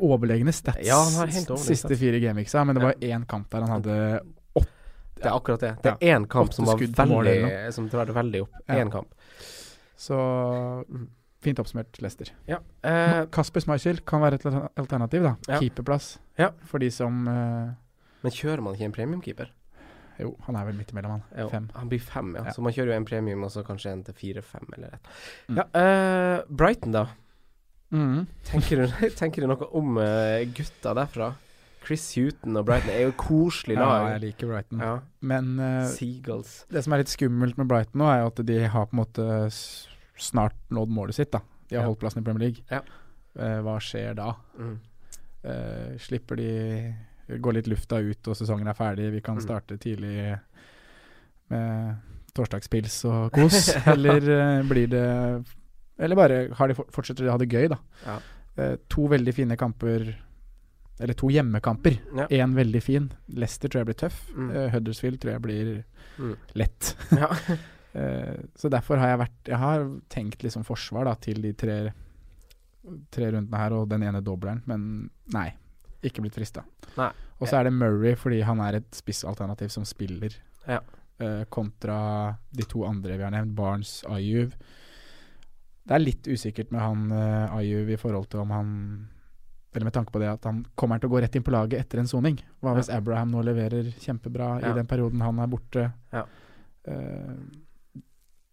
[0.03, 1.99] overlegne stats Ja, han har helt siste stats.
[2.01, 3.97] fire gameweeksa, men det var én kamp der han hadde
[5.23, 5.73] Det er akkurat det.
[5.83, 8.57] Det er én kamp som var veldig Som drar det veldig opp.
[8.67, 9.13] Én kamp.
[9.97, 10.17] Så
[10.89, 11.07] Mm.
[11.41, 12.29] fint oppsummert, Lester.
[12.47, 12.57] Ja.
[12.83, 14.45] Eh, Kasper Schmeichel kan være et
[14.77, 15.35] alternativ, da.
[15.47, 15.59] Ja.
[15.59, 16.17] Keeperplass.
[16.37, 16.49] Ja.
[16.65, 17.73] For de som eh,
[18.23, 19.49] men kjører man ikke en premiumkeeper?
[20.19, 21.23] Jo, han er vel midt imellom, han.
[21.41, 21.69] Jo, Fem.
[21.75, 22.43] Han blir fem, ja.
[22.47, 22.51] Ja.
[22.53, 25.07] Så man kjører jo en premium, og så kanskje en til fire-fem, eller et.
[25.49, 25.57] Mm.
[25.61, 27.05] Ja, uh, Brighton, da.
[27.93, 28.27] Mm.
[28.49, 31.31] Tenker du, tenker du noe om uh, gutta derfra?
[31.83, 34.79] Chris Huton og Brighton er jo koselig koselig Ja, jeg liker Brighton.
[34.79, 34.93] Ja.
[35.19, 36.53] Men uh, Seagulls.
[36.71, 39.01] det som er litt skummelt med Brighton nå, er jo at de har på en
[39.01, 39.25] måte
[40.23, 41.41] snart nådd målet sitt, da.
[41.67, 41.89] De har Ja.
[41.89, 42.63] holdt plassen i Premier League.
[42.71, 42.79] Ja.
[43.35, 44.29] Uh, hva skjer da?
[44.59, 44.77] Mm.
[45.43, 46.49] Uh, slipper de
[47.27, 49.43] Går litt lufta ut og sesongen er ferdig, vi kan Mm.
[49.45, 50.39] starte tidlig
[51.49, 51.95] med
[52.35, 55.05] torsdagspils og kos, eller eh, blir det
[55.99, 57.77] Eller bare har de, fortsetter de å ha det gøy, da.
[58.05, 58.15] Ja.
[58.57, 60.07] Eh, to veldig fine kamper
[60.99, 61.95] Eller to hjemmekamper.
[62.15, 62.27] Ja.
[62.53, 63.07] Veldig fin.
[63.33, 64.19] Leicester tror jeg blir tøff.
[64.37, 64.49] Mm.
[64.55, 65.83] Eh, Huddersfield tror jeg blir
[66.19, 66.35] Mm.
[66.55, 66.95] lett.
[67.11, 67.29] Ja.
[68.57, 71.75] Så derfor har jeg vært Jeg har tenkt liksom forsvar da til de tre
[73.13, 75.53] Tre rundene her og den ene dobleren, men nei.
[76.03, 76.63] Ikke blitt frista.
[77.39, 80.35] Og så er det Murray fordi han er et spissalternativ som spiller,
[80.67, 80.79] Ja.
[81.21, 84.53] uh, kontra de to andre vi har nevnt, Barnes, Ayuv.
[85.85, 88.69] Det er litt usikkert med han uh, Ayuv i forhold til om han
[89.75, 91.79] Eller med tanke på det at han kommer til å gå rett inn på laget
[91.81, 92.37] etter en soning.
[92.61, 94.69] Hva hvis Abraham nå leverer kjempebra Ja.
[94.69, 95.91] i den perioden han er borte?
[96.13, 96.25] Ja.
[96.87, 97.41] Uh,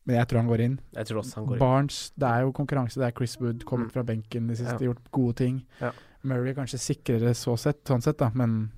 [0.07, 0.79] men jeg tror han går inn.
[0.97, 1.61] Jeg tror også han går inn.
[1.61, 2.97] Barnes, det er jo konkurranse.
[2.99, 3.93] Det er Chris Wood, kommet Mm.
[3.93, 4.89] fra benken de siste, Ja.
[4.89, 5.67] gjort gode ting.
[5.81, 5.93] Ja.
[6.23, 8.71] Murray kanskje sikrere så sett, sånn sett, da, men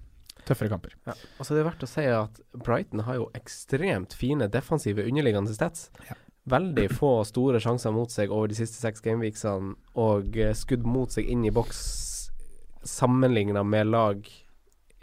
[0.46, 0.94] tøffere kamper.
[1.06, 1.14] Ja.
[1.38, 5.54] Og så er det verdt å si at Brighton har jo ekstremt fine defensive underliggende
[5.54, 5.88] stats.
[6.08, 6.18] Ja.
[6.50, 11.14] Veldig få store sjanser mot seg over de siste seks gameweeksene, og eh, skudd mot
[11.14, 11.82] seg inn i boks
[12.82, 14.26] sammenligna med lag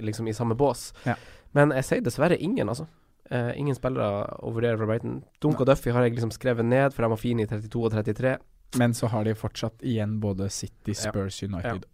[0.04, 0.90] liksom i samme bås.
[1.08, 1.16] Ja.
[1.56, 2.90] Men jeg sier dessverre ingen, altså.
[3.30, 5.20] Uh, ingen spillere å vurdere fra Brighton.
[5.44, 7.94] Dunk og Duffy har jeg liksom skrevet ned, for de var fine i 32 og
[7.94, 8.36] 33.
[8.82, 11.12] Men så har de fortsatt igjen både City, Ja.
[11.12, 11.86] Spurs, United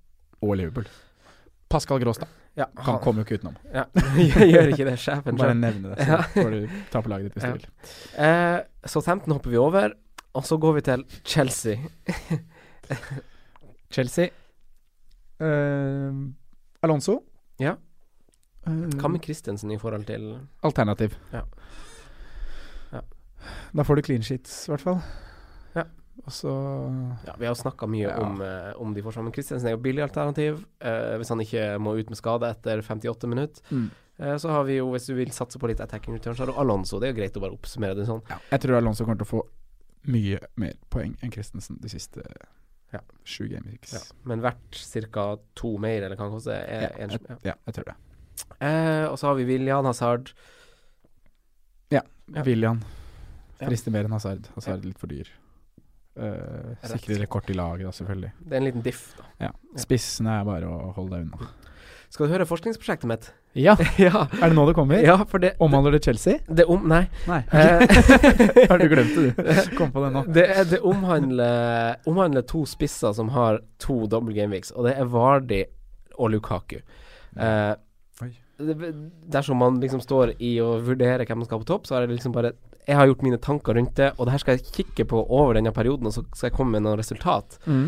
[0.51, 0.87] og Liverpool.
[1.69, 2.27] Pascal Gråstad.
[2.55, 3.55] Ja, Kan komme jo ikke utenom.
[3.73, 3.83] ja.
[4.53, 5.35] Gjør ikke det, sjefen.
[5.37, 7.51] Bare nevne det, så får du ta på laget ditt hvis Ja.
[7.51, 7.67] du vil.
[8.27, 9.91] Eh, så 15 hopper vi over,
[10.35, 11.75] og så går vi til Chelsea.
[13.91, 14.29] Chelsea.
[15.39, 16.13] Eh,
[16.83, 17.19] Alonso.
[17.59, 17.75] Ja.
[18.67, 20.29] Eh, Hva med Christensen i forhold til
[20.63, 21.15] Alternativ.
[21.33, 21.41] Ja.
[22.93, 23.01] Ja.
[23.75, 25.01] Da får du clean sheets, i hvert fall.
[26.27, 26.49] Så
[27.27, 28.17] Ja, vi har snakka mye Ja.
[28.19, 29.01] om, eh, om de.
[29.01, 32.81] Men Christensen er jo billig alternativ, eh, hvis han ikke må ut med skade etter
[32.81, 33.61] 58 minutter.
[33.71, 33.91] mm.
[34.17, 36.47] Eh, så har vi jo, hvis du vil satse på litt attacking return, så har
[36.47, 36.99] du Alonso.
[37.01, 38.21] Det er jo greit å bare oppsummere det sånn.
[38.29, 38.37] ja.
[38.49, 39.47] Jeg tror Alonso kommer til å få
[40.07, 42.23] mye mer poeng enn Christensen de siste
[42.93, 42.99] Ja.
[43.25, 43.91] sju gameweeks.
[43.93, 43.99] Ja.
[44.23, 45.37] Men verdt ca.
[45.55, 46.53] to mer, eller hva han koster.
[46.53, 47.17] Ja, en- ja.
[47.43, 47.95] ja, jeg tror det.
[48.61, 50.31] Eh, og så har vi William Hazard.
[51.91, 52.01] Ja.
[52.45, 52.81] William
[53.59, 53.67] Ja.
[53.67, 54.47] frister mer enn Hazard.
[54.55, 55.27] Hazard er litt for dyr.
[56.15, 56.93] Uh, Rett.
[56.93, 58.31] sikrere kort i laget, da, selvfølgelig.
[58.39, 59.25] Det er en liten diff, da.
[59.47, 59.53] Ja.
[59.79, 61.49] Spissene er bare å holde deg unna.
[62.15, 63.25] Skal du høre forskningsprosjektet mitt?
[63.55, 64.25] Ja, ja.
[64.41, 64.99] er det nå det kommer?
[65.03, 66.39] ja, for det Omhandler det Chelsea?
[66.47, 66.85] Det om...
[66.87, 67.05] Nei.
[67.27, 67.41] Nei.
[67.55, 69.75] Eh, Har du glemt det, du?
[69.75, 70.23] Kom på det nå.
[70.35, 75.63] Det, det omhandler, omhandler to spisser som har to double gameweeks, og det er Vardi
[76.15, 76.77] og Lukaku.
[77.35, 77.75] Uh,
[79.31, 82.05] dersom man liksom står i å vurdere hvem man skal ha på topp, så er
[82.05, 82.53] det liksom bare
[82.85, 85.57] Jeg har gjort mine tanker rundt det, og det her skal jeg kikke på over
[85.57, 87.57] denne perioden, og så skal jeg komme med noen resultat.
[87.65, 87.87] Mm.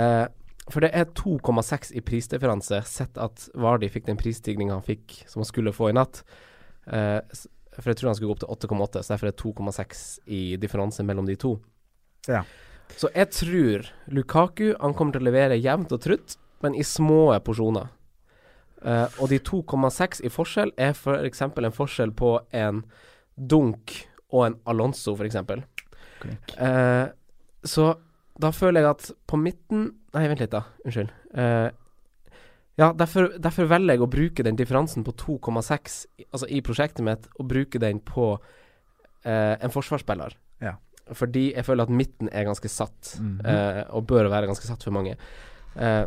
[0.00, 0.24] Eh,
[0.68, 5.42] for det er 2,6 i prisdifferanse, sett at Vardi fikk den prisstigninga han fikk, som
[5.42, 6.22] han skulle få i natt.
[6.88, 7.20] Eh,
[7.78, 10.42] for jeg tror han skulle gå opp til 8,8, så derfor er det 2,6 i
[10.60, 11.54] differanse mellom de to.
[12.28, 12.42] Ja.
[12.96, 17.30] Så jeg tror Lukaku han kommer til å levere jevnt og trutt, men i små
[17.44, 17.92] porsjoner.
[18.82, 21.42] Eh, og de 2,6 i forskjell er f.eks.
[21.44, 22.84] en forskjell på en
[23.38, 23.94] Dunk
[24.32, 25.36] og en Alonso, f.eks.
[26.58, 27.06] Eh,
[27.64, 27.88] så
[28.38, 30.62] da føler jeg at på midten Nei, vent litt, da.
[30.86, 31.10] Unnskyld.
[31.36, 31.68] Eh,
[32.80, 35.98] ja, derfor, derfor velger jeg å bruke den differansen på 2,6
[36.32, 38.30] altså i prosjektet mitt, og bruke den på
[39.26, 40.32] eh, en forsvarsspiller.
[40.64, 40.76] Ja.
[41.12, 43.40] Fordi jeg føler at midten er ganske satt, Mhm.
[43.44, 45.16] eh, og bør være ganske satt for mange.
[45.76, 46.06] Eh,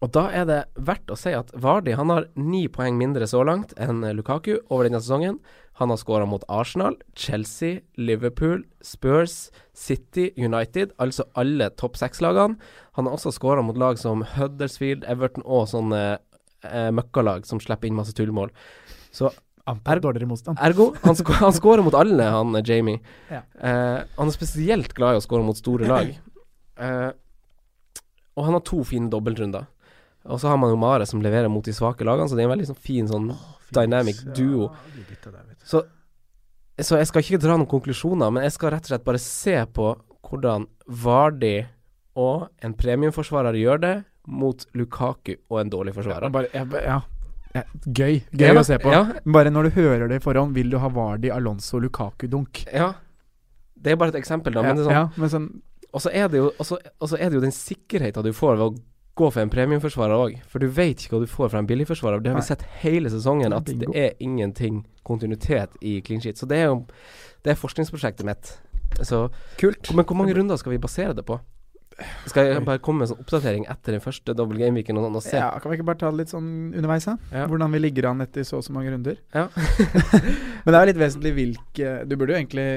[0.00, 3.42] og da er det verdt å si at Vardi han har ni poeng mindre så
[3.44, 5.40] langt enn Lukaku over denne sesongen.
[5.80, 12.56] Han har skåra mot Arsenal, Chelsea, Liverpool, Spurs, City, United, altså alle topp seks-lagene.
[12.96, 16.02] Han har også skåra mot lag som Huddersfield, Everton og sånne
[16.64, 18.52] eh, møkkalag som slipper inn masse tullmål.
[19.12, 19.32] Så
[19.70, 20.00] er,
[20.66, 23.00] ergo, han, sk han skårer mot alle, han eh, Jamie.
[23.30, 23.44] Ja.
[23.60, 26.12] Eh, han er spesielt glad i å skåre mot store lag.
[26.80, 27.10] Eh,
[28.36, 29.68] og han har to fine dobbeltrunder.
[30.24, 32.50] Og så har man jo Mare som leverer mot de svake lagene, så det er
[32.50, 33.30] en veldig sånn fin sånn
[33.72, 34.68] dynamic duo.
[35.64, 35.82] Så,
[36.80, 39.56] så jeg skal ikke dra noen konklusjoner, men jeg skal rett og slett bare se
[39.72, 39.94] på
[40.28, 40.66] hvordan
[41.02, 41.56] Vardi
[42.20, 43.94] og en premiumforsvarer gjør det
[44.30, 46.32] mot Lukaku og en dårlig forsvarer.
[46.34, 46.98] Bare, jeg, ja.
[47.56, 47.64] ja.
[47.86, 48.20] Gøy.
[48.30, 48.92] Gøy Ja, å se på.
[48.92, 52.66] Ja, Bare når du hører det i forhånd, vil du ha Vardi, Alonso, Lukaku-dunk.
[52.68, 52.92] ja.
[53.80, 54.60] Det er bare et eksempel, da.
[54.60, 55.44] Men det er sånn, ja, men sånn
[55.96, 58.74] Og så er er det jo den sikkerheten du får ved å
[59.20, 60.40] gå for en premiumforsvarer òg.
[60.50, 62.22] For du vet ikke hva du får fra en billigforsvarer.
[62.24, 66.40] Det har vi sett hele sesongen, at det er ingenting kontinuitet i clean sheet.
[66.40, 66.82] Så det er jo
[67.40, 68.50] Det er forskningsprosjektet mitt.
[69.00, 69.94] Så kult.
[69.96, 71.38] Men hvor mange runder skal vi basere det på?
[72.28, 75.18] Skal jeg bare komme med en sånn oppdatering etter den første double game-weeken sånn?
[75.36, 77.16] Ja, kan vi ikke bare ta det litt sånn underveis, da?
[77.32, 77.46] Ja.
[77.50, 79.18] Hvordan vi ligger an etter så og så mange runder.
[79.34, 79.48] Ja.
[80.64, 82.68] Men det er jo litt vesentlig hvilke Du burde jo egentlig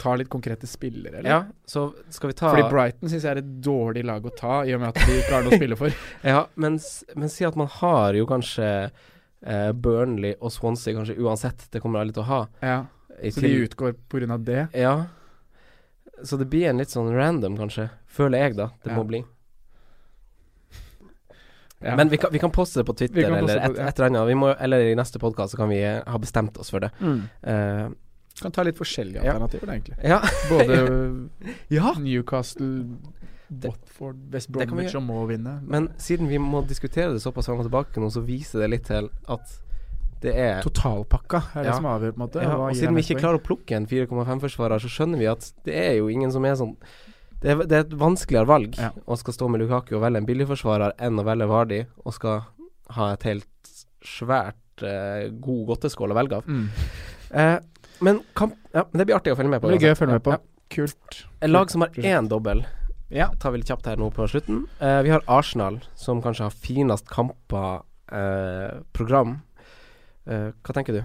[0.00, 1.30] ta litt konkrete spillere, eller?
[1.30, 1.38] Ja,
[1.68, 4.72] så skal vi ta Fordi Brighton syns jeg er et dårlig lag å ta, i
[4.74, 5.96] og med at de ikke har noe å spille for.
[6.32, 6.78] Ja, men,
[7.16, 11.66] men si at man har jo kanskje eh, Burnley og Swansea kanskje uansett.
[11.70, 12.40] Det kommer alle til å ha.
[12.64, 12.78] Ja,
[13.30, 14.38] Så de utgår pga.
[14.38, 14.62] det.
[14.80, 14.94] Ja.
[16.24, 17.90] Så det blir en litt sånn random, kanskje.
[18.08, 18.70] Føler jeg, da.
[18.84, 18.96] Det Ja.
[18.98, 19.22] må bli.
[21.82, 21.94] Ja.
[21.96, 23.86] Men vi kan, vi kan poste det på Twitter eller et, på- ja.
[23.88, 24.26] et eller annet.
[24.28, 26.90] Vi må, eller i neste podkast så kan vi eh, ha bestemt oss for det.
[27.00, 27.22] Mm.
[27.42, 27.86] Eh,
[28.40, 29.96] Kan ta litt forskjellige alternativer, egentlig.
[30.04, 30.20] ja.
[30.48, 30.76] Både
[31.78, 31.94] ja.
[31.98, 32.84] Newcastle,
[33.50, 35.56] Watford, West Bromwich som må vinne.
[35.66, 38.86] Men siden vi må diskutere det såpass fram og tilbake nå, så viser det litt
[38.88, 39.56] til at
[40.20, 41.76] det er Totalpakka er det Ja.
[41.78, 42.42] som avgjør, på en måte.
[42.44, 45.74] ja, Og siden vi ikke klarer å plukke en 4,5-forsvarer, så skjønner vi at det
[45.74, 46.76] er jo ingen som er sånn
[47.40, 48.90] Det er, det er et vanskeligere valg Ja.
[49.08, 52.42] å skal stå med Lukaku og velge en billigforsvarer enn å velge Vardi og skal
[52.90, 53.70] ha et helt
[54.04, 56.44] svært eh, god godteskål å velge av.
[56.46, 56.68] mm.
[57.32, 57.58] Eh,
[58.00, 59.68] men kamp Ja, men det blir artig å følge med på.
[59.70, 60.30] Det blir gøy å følge med på.
[60.36, 60.38] Ja.
[60.70, 61.24] Kult.
[61.42, 62.60] Et lag som har én dobbel,
[63.10, 63.26] Ja.
[63.42, 64.60] tar vi litt kjapt her nå på slutten.
[64.80, 67.82] Uh, vi har Arsenal, som kanskje har finest kamper
[68.12, 69.40] uh, program.
[70.28, 71.00] Uh, hva tenker du?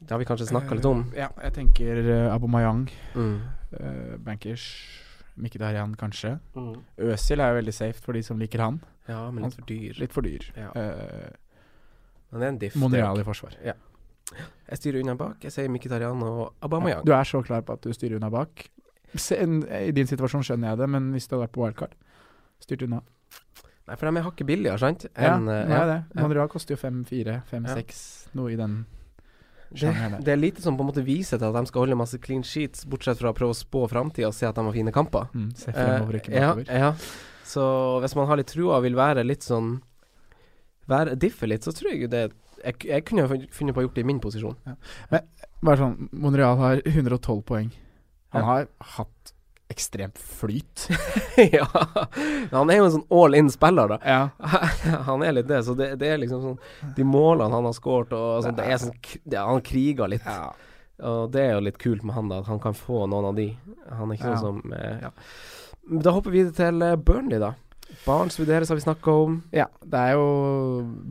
[0.00, 1.02] Det har vi kanskje snakka litt om.
[1.14, 3.40] Ja, jeg tenker uh, Abomayang, Mm.
[4.24, 4.64] Bankers,
[5.38, 6.38] Mkhitaryan kanskje.
[6.56, 6.80] Mm.
[6.98, 8.80] Øzil er jo veldig safe for de som liker han.
[9.06, 10.00] Ja, men litt for dyr.
[10.00, 10.48] Litt for dyr.
[10.56, 10.72] Ja.
[10.74, 12.74] Men det er en diff.
[12.76, 13.54] Monreal i forsvar.
[13.62, 13.76] er-
[14.70, 15.40] Jeg styrer unna bak.
[15.42, 17.02] Jeg sier Mkhitaryan og Aubameyang.
[17.04, 18.68] Du er så klar på at du styrer unna bak.
[19.14, 21.96] I din situasjon skjønner jeg det, men hvis du hadde vært på wildcard,
[22.62, 23.00] styrt unna.
[23.90, 25.06] Nei, for de er hakket billigere, sant?
[25.18, 25.98] Ja, eh, det er det.
[26.14, 26.22] ja.
[26.22, 28.02] Monreal koster jo 5-4, 5-6,
[28.38, 28.84] noe i den
[29.74, 29.90] Det,
[30.26, 32.42] det er lite som på en måte viser til at de skal holde masse clean
[32.46, 35.26] sheets, bortsett fra å prøve å spå framtida og se at de har fine kamper.
[35.34, 36.70] Mm, se fremover, ikke Eh, ja, bakover.
[36.70, 36.92] ja.
[37.50, 37.62] Så
[38.04, 39.80] hvis man har litt trua og vil være litt sånn
[40.90, 42.24] Være diffe litt, så tror jeg jo det
[42.64, 43.24] Jeg, jeg kunne
[43.54, 44.56] funnet på å gjort det i min posisjon.
[45.10, 45.22] Men,
[45.64, 47.70] Bare sånn, Monreal har 112 poeng.
[48.34, 48.46] Han Ja.
[48.46, 48.66] har
[48.96, 49.32] hatt
[49.70, 50.88] ekstremt flyt.
[51.54, 51.66] ja.
[52.50, 53.98] Han er jo en sånn all in-spiller, da.
[54.04, 54.48] Ja.
[55.08, 56.58] han er litt det, så det, det er liksom sånn
[56.96, 58.96] De målene han har skåret og sånt, det er sånn
[59.30, 60.26] ja, Han kriger litt.
[61.00, 62.40] Og det er jo litt kult med han, da.
[62.42, 63.48] At han kan få noen av de.
[63.88, 64.40] Han er ikke Ja.
[64.42, 65.12] sånn som eh, ja.
[66.04, 67.54] Da hopper vi til eh, Burnley, da.
[68.06, 69.42] Barnes vurderes, har vi snakka om.
[69.52, 69.66] ja.
[69.84, 70.26] Det er jo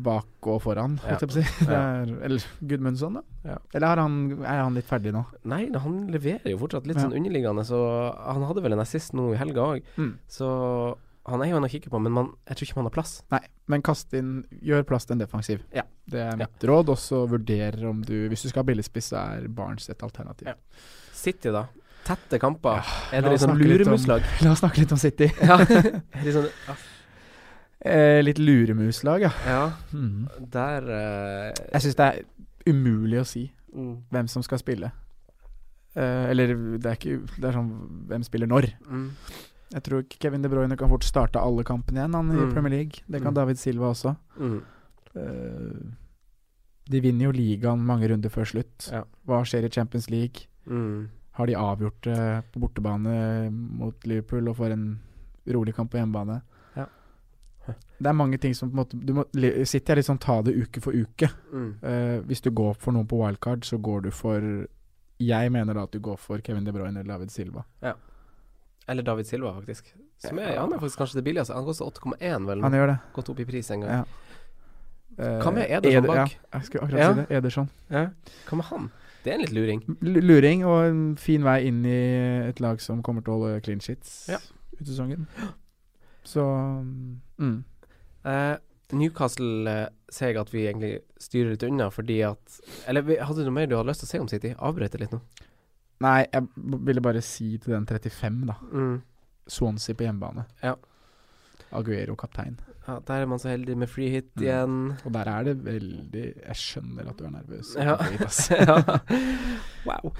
[0.06, 1.66] bak og foran, holdt jeg på å si.
[1.80, 3.24] Er, eller Gudmundsson, da.
[3.52, 3.58] Ja.
[3.76, 5.22] Eller er han, er han litt ferdig nå?
[5.52, 7.06] Nei, han leverer jo fortsatt litt Ja.
[7.06, 7.78] sånn underliggende, så
[8.16, 9.86] han hadde vel en assist nå i helga òg.
[10.00, 10.14] Mm.
[10.32, 10.50] Så
[11.30, 13.12] han er jo en å kikke på, men man, jeg tror ikke man har plass.
[13.30, 14.32] Nei, men kast inn
[14.66, 15.62] Gjør plass til en defensiv.
[15.76, 15.84] Ja.
[16.10, 16.90] Det er mitt råd.
[16.90, 20.48] Og så vurder om du Hvis du skal ha billigspiss, så er Barents et alternativ.
[20.50, 20.56] Ja.
[21.14, 21.68] City, da.
[22.08, 22.80] Tette kamper.
[23.14, 23.94] er la det oss sånn snakke litt om-
[24.46, 25.28] La oss snakke litt om City.
[25.50, 25.58] ja.
[26.24, 26.76] litt sånn, ja.
[27.86, 29.32] Eh, litt luremuslag, ja.
[29.48, 29.72] ja.
[29.94, 30.28] Mm.
[30.52, 32.26] Der eh, Jeg syns det er
[32.68, 34.90] umulig å si mm, hvem som skal spille.
[35.96, 37.70] Eh, eller det er ikke Det er sånn
[38.10, 38.68] hvem spiller når.
[38.90, 39.08] mm.
[39.70, 42.52] Jeg tror ikke Kevin De Bruyne kan fort starte alle kampene igjen han i Mm.
[42.56, 43.04] Premier League.
[43.08, 43.36] Det kan Mm.
[43.38, 44.16] David Silva også.
[44.40, 44.62] Mm.
[45.16, 45.96] Eh,
[46.90, 48.90] de vinner jo ligaen mange runder før slutt.
[48.92, 49.04] Ja.
[49.28, 50.48] Hva skjer i Champions League?
[50.68, 51.08] Mm.
[51.40, 52.20] Har de avgjort det
[52.54, 53.14] på bortebane
[53.80, 54.88] mot Liverpool og får en
[55.56, 56.42] rolig kamp på hjemmebane?
[56.76, 56.86] Ja.
[58.00, 60.20] Det er mange ting som på en måte du må, sitte City er litt sånn
[60.20, 61.30] ta det uke for uke.
[61.54, 61.70] Mm.
[61.84, 64.42] Eh, hvis du går for noen på wildcard, så går du for
[65.20, 67.64] Jeg mener da at du går for Kevin De Bruyne eller David Silva.
[68.88, 69.94] Eller David Silva, faktisk.
[70.18, 70.62] Som er, Ja.
[70.62, 71.54] han er faktisk kanskje det billigste.
[71.54, 72.62] Han koster 8,1, vel.
[72.64, 73.00] Han gjør det.
[73.14, 73.90] Gått opp i pris en gang.
[73.92, 74.04] Ja.
[75.20, 76.16] Eh, Hva med Ederson bak?
[76.32, 77.14] Ja, jeg skulle akkurat Ja.
[77.14, 77.28] si det.
[77.38, 77.70] Ederson.
[77.90, 78.06] Ja.
[78.48, 78.92] Hva med han?
[79.24, 79.82] Det er en litt luring.
[80.02, 81.98] L- Luring og en fin vei inn i
[82.50, 84.38] et lag som kommer til å holde clean shits Ja.
[84.80, 85.28] ut sesongen.
[86.24, 86.44] Så
[87.40, 87.64] mm.
[88.26, 88.56] Eh,
[88.92, 93.44] Newcastle eh, ser jeg at vi egentlig styrer litt unna fordi at Eller vi- hadde
[93.44, 94.54] du noe mer du hadde lyst til å si om City?
[94.58, 95.22] Avbrøt det litt nå.
[96.02, 98.56] Nei, jeg ville bare si til den 35, da.
[98.72, 99.02] Mm.
[99.48, 100.46] Swansea på hjemmebane.
[100.64, 100.76] Ja.
[101.72, 102.58] Aguero kaptein.
[102.88, 104.44] Ja, der er man så heldig med free hit Mm.
[104.44, 104.78] igjen.
[105.06, 107.76] Og der er det veldig Jeg skjønner at du er nervøs.
[107.78, 107.98] Ja.
[109.86, 110.14] Wow.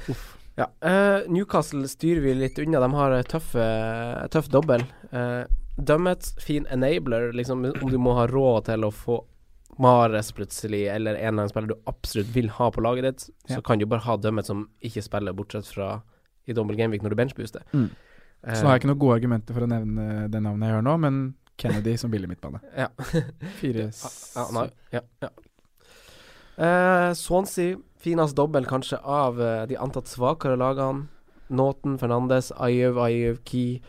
[0.60, 0.68] Ja.
[0.84, 2.80] Uh, Newcastle styrer vi litt unna.
[2.84, 4.84] De har tøffe, tøff, eh, tøff dobbel.
[5.14, 5.44] Uh,
[5.80, 7.32] Dummets fin enabler.
[7.34, 9.22] Liksom, om du må ha råd til å få
[9.80, 13.56] Mares plutselig, eller en eller annen spiller du absolutt vil ha på laget ditt, Ja.
[13.56, 16.02] så kan du bare ha Dummet som ikke spiller, bortsett fra
[16.48, 17.62] i dobbel gameweek når du benchbooster.
[17.72, 17.90] Mm.
[18.44, 20.84] Eh, Så har jeg ikke noen gode argumenter for å nevne det navnet jeg gjør
[20.84, 22.60] nå, men Kennedy som billig midtbane.
[22.78, 22.88] Ja.
[23.60, 23.90] Fire
[24.36, 25.30] Ja, ja, ja.
[26.60, 31.08] Eh, Swansea, finest dobbel kanskje av eh, de antatt svakere lagene.
[31.50, 33.80] Nåten, Fernandes, Ayew, Ayew, Key.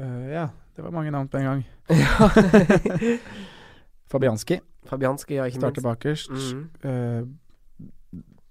[0.00, 1.62] Uh, ja, Det var mange navn på en gang.
[4.12, 6.30] Fabianski Fabianski, ja, ikke starter bakerst.
[6.30, 7.38] Mm.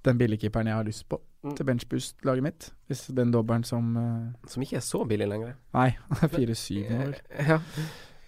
[0.06, 1.56] Den billigkeeperen jeg har lyst på Mm.
[1.56, 2.74] til benchboost-laget mitt.
[2.90, 3.94] Hvis den dobbelen som
[4.48, 5.54] Som ikke er så billig lenger.
[5.74, 6.98] Nei, er 4-7 nå.
[6.98, 7.16] vel.
[7.48, 7.60] Ja.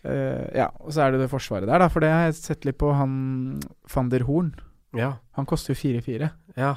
[0.04, 1.88] Eh, ja, og så er det det forsvaret der, da.
[1.92, 3.60] For det har jeg sett litt på han
[3.94, 4.54] van der Horn.
[4.96, 5.18] ja.
[5.36, 6.32] Han koster jo 4-4.
[6.58, 6.76] ja.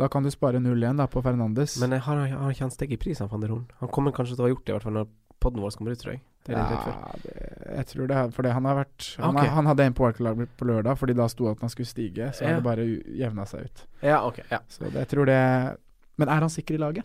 [0.00, 1.76] Da kan du spare 0-1 da på Fernandes.
[1.78, 3.66] Men jeg har, har ikke han steg i pris, han van der Horn?
[3.78, 5.92] Han kommer kanskje til å ha gjort det, i hvert fall når podden vår kommer
[5.92, 6.22] ut, tror jeg.
[6.42, 7.32] Det ja, det,
[7.76, 9.50] jeg tror det er fordi han har vært Han, okay.
[9.54, 12.32] han hadde en på Wildcard på lørdag, fordi da sto at han skulle stige.
[12.34, 12.48] Så Ja.
[12.48, 12.86] hadde det bare
[13.20, 13.84] jevna seg ut.
[14.02, 14.40] Ja, ok.
[14.50, 14.58] Ja.
[14.66, 15.38] Så det, jeg tror det
[16.18, 17.04] Men er han sikker i laget?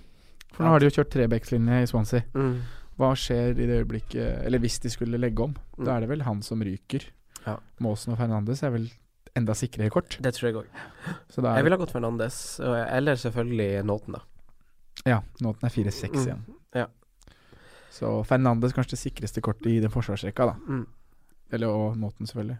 [0.55, 2.23] For nå har de jo kjørt trebeckslinje i Swansea.
[2.33, 2.61] Mm.
[2.97, 5.51] Hva skjer i det øyeblikket Eller hvis de skulle legge om?
[5.77, 5.83] Mm.
[5.85, 7.03] Da er det vel han som ryker.
[7.45, 7.57] Ja.
[7.79, 8.87] Måsen og Fernandes er vel
[9.37, 10.17] enda sikrere kort.
[10.19, 10.67] Det tror jeg òg.
[11.37, 14.21] Jeg ville ha gått Fernandes, eller selvfølgelig Nåten, da.
[15.05, 16.23] Ja, Nåten er 4-6 Mm.
[16.25, 16.41] igjen.
[16.73, 16.87] Ja.
[17.93, 20.55] Så Fernandes kanskje det sikreste kortet i den forsvarsrekka, da.
[20.67, 20.87] Mm.
[21.53, 22.57] Eller og Nåten, selvfølgelig.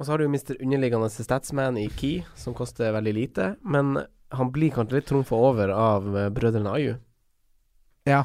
[0.00, 3.56] Og så har du jo mister Underliggende Statsman i Key, som koster veldig lite.
[3.62, 3.98] Men
[4.32, 6.94] han blir kanskje litt trumfa over av eh, brødrene Ayu.
[8.08, 8.24] Ja,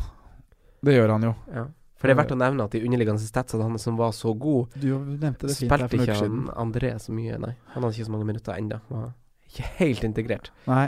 [0.86, 1.34] det gjør han jo.
[1.54, 1.66] Ja.
[1.96, 4.74] For det er verdt å nevne at de underliggende statsene han som var så god,
[4.76, 6.44] Du nevnte det fint her spilte for noen ikke uker han siden.
[6.66, 7.54] André så mye, nei.
[7.74, 8.80] Han hadde ikke så mange minutter ennå.
[8.92, 9.10] Var
[9.50, 10.52] ikke helt integrert.
[10.68, 10.86] Nei.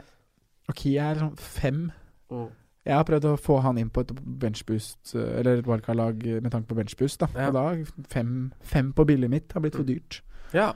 [0.68, 1.82] Og Kia er sånn fem.
[2.88, 4.12] Jeg har prøvd å få han inn på et
[4.44, 7.28] benchboost, eh, eller et wildcard-lag med tanke på benchboost, da.
[7.36, 7.50] Ja.
[7.50, 10.22] Og da fem, fem på bildet mitt har blitt for dyrt.
[10.56, 10.74] Ja.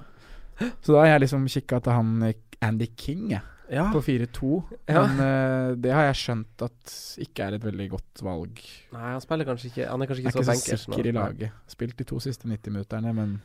[0.60, 3.42] Så da har jeg liksom kikka til han eh, Andy King, jeg,
[3.72, 3.86] ja.
[3.94, 4.50] på 4-2.
[4.92, 5.06] Ja.
[5.08, 6.96] Men uh, det har jeg skjønt at
[7.26, 8.60] ikke er et veldig godt valg.
[8.94, 11.10] Nei, han spiller kanskje ikke Han er kanskje Jeg er ikke, ikke så sikker nå.
[11.10, 11.58] i laget.
[11.72, 13.40] Spilt de to siste 90-minutterne, men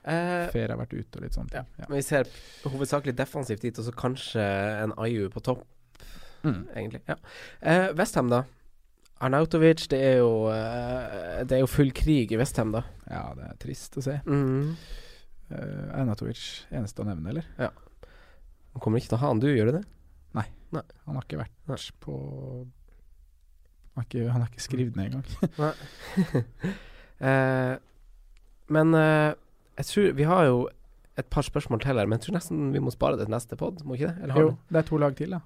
[0.00, 1.52] Eh, Fer har vært ute og litt sånt.
[1.52, 1.60] Ja.
[1.76, 1.84] Ja.
[1.90, 2.28] men vi ser
[2.64, 4.40] hovedsakelig defensivt dit, og så kanskje
[4.86, 5.66] en IU på topp,
[6.42, 6.62] Mm.
[6.72, 7.02] egentlig.
[7.06, 7.16] Ja.
[7.60, 8.44] Uh, Westham, da.
[9.20, 12.80] Arnautovic, det er jo Det er jo full krig i Westham, da.
[13.10, 14.14] ja, det er trist å se.
[14.24, 14.74] Mm.
[15.52, 17.70] Uh, Arnatovic, eneste å nevne, eller?
[18.74, 19.84] Han kommer ikke til å ha han, du, gjør det?
[20.70, 21.78] Han har ikke vært Nei.
[22.02, 22.16] på
[23.90, 25.26] han har, ikke, han har ikke skrevet ned engang.
[27.20, 27.74] Eh,
[28.72, 29.34] men eh,
[29.76, 30.54] jeg tror Vi har jo
[31.20, 33.58] et par spørsmål til her, men jeg tror nesten vi må spare det til neste
[33.60, 34.22] pod, må ikke det?
[34.22, 35.40] Eller har Jo, det er to lag til, da.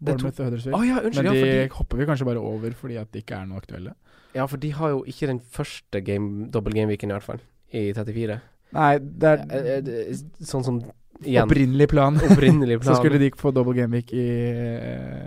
[0.00, 0.88] Det Bournemouth og Huddersfield.
[0.88, 1.14] ja, unnskyld.
[1.14, 3.62] Men de ja, fordi, hopper vi kanskje bare over fordi at de ikke er noe
[3.62, 3.94] aktuelle.
[4.34, 7.44] ja, for de har jo ikke den første game, dobbel game-weeken, i hvert fall.
[7.70, 8.40] I 34.
[8.76, 10.16] Nei, det er Eh, eh,
[10.46, 10.80] sånn som
[11.24, 12.16] igjen opprinnelig plan.
[12.16, 12.94] Opprinnelig plan.
[12.94, 14.26] Så skulle de få double gameweek i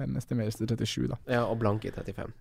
[0.09, 1.19] neste estimeres til 37, da.
[1.29, 2.31] Ja, og blank i 35.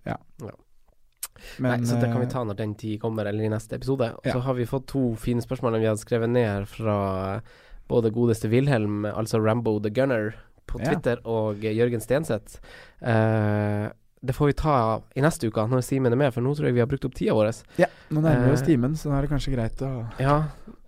[1.59, 3.75] Men Nei, så det kan vi eh, ta når den tid kommer, eller i neste
[3.75, 4.13] episode.
[4.15, 4.33] Og Ja.
[4.37, 7.41] så har vi fått to fine spørsmål vi hadde skrevet ned her fra
[7.89, 10.35] både godeste Wilhelm, altså Rambo the Gunner,
[10.67, 10.85] på Ja.
[10.93, 12.59] Twitter, og Jørgen Stenseth.
[13.01, 13.91] Uh,
[14.23, 16.73] det får vi ta i neste uke, når Simen er med, for nå tror jeg
[16.73, 17.51] vi har brukt opp tida vår.
[17.77, 20.45] Ja, nå nærmer vi oss Eh, timen, så da er det kanskje greit å Ja,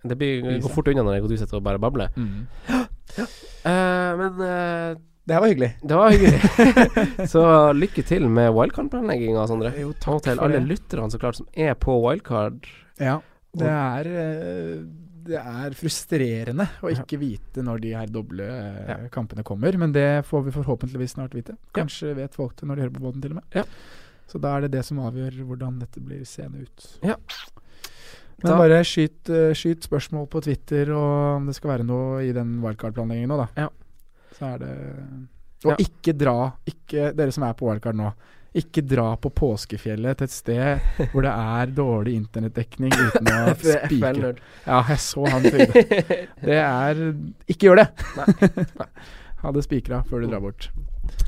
[0.08, 2.08] det blir, går fort unna når jeg går sitter og bare babler.
[2.16, 2.46] mm.
[3.66, 4.96] Eh, men uh,
[5.26, 5.70] Det her var hyggelig.
[5.82, 6.40] det var hyggelig.
[7.34, 7.42] så
[7.74, 9.72] lykke til med wildcard-planlegginga, Sondre.
[9.80, 12.68] Jo, Og til alle lytterne så klart som er på wildcard.
[13.02, 13.18] Ja,
[13.56, 14.84] det er eh,
[15.26, 18.98] Det er frustrerende å ikke vite når de her doble Ja.
[19.10, 21.56] kampene kommer, men det får vi forhåpentligvis snart vite.
[21.74, 23.44] Kanskje vet folk det når de hører på båten, til og med.
[23.56, 23.64] Ja.
[24.30, 26.86] Så da er det det som avgjør hvordan dette blir seende ut.
[27.02, 27.16] Ja.
[28.42, 32.20] Men Da- bare skyt, eh, skyt spørsmål på Twitter, og om det skal være noe
[32.22, 33.48] i den wildcard-planleggingen nå, da.
[33.64, 33.68] Ja.
[34.38, 34.72] Så er det
[35.64, 35.76] Og Ja.
[35.80, 38.12] ikke dra, ikke dere som er på wildcard nå.
[38.54, 40.80] Ikke dra på påskefjellet til et sted
[41.12, 44.36] hvor det er dårlig internettdekning uten å spike.
[44.66, 45.72] Ja, jeg så han trodde.
[46.40, 46.94] Det er
[47.48, 47.88] Ikke gjør det!
[48.16, 48.86] Nei.
[49.42, 50.70] Ha det spikra før du drar bort.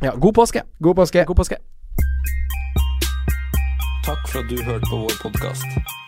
[0.03, 0.63] Ja, god påske!
[0.81, 1.25] God påske!
[1.27, 1.57] God påske.
[4.05, 6.08] Takk for at du hørte på vår podkast.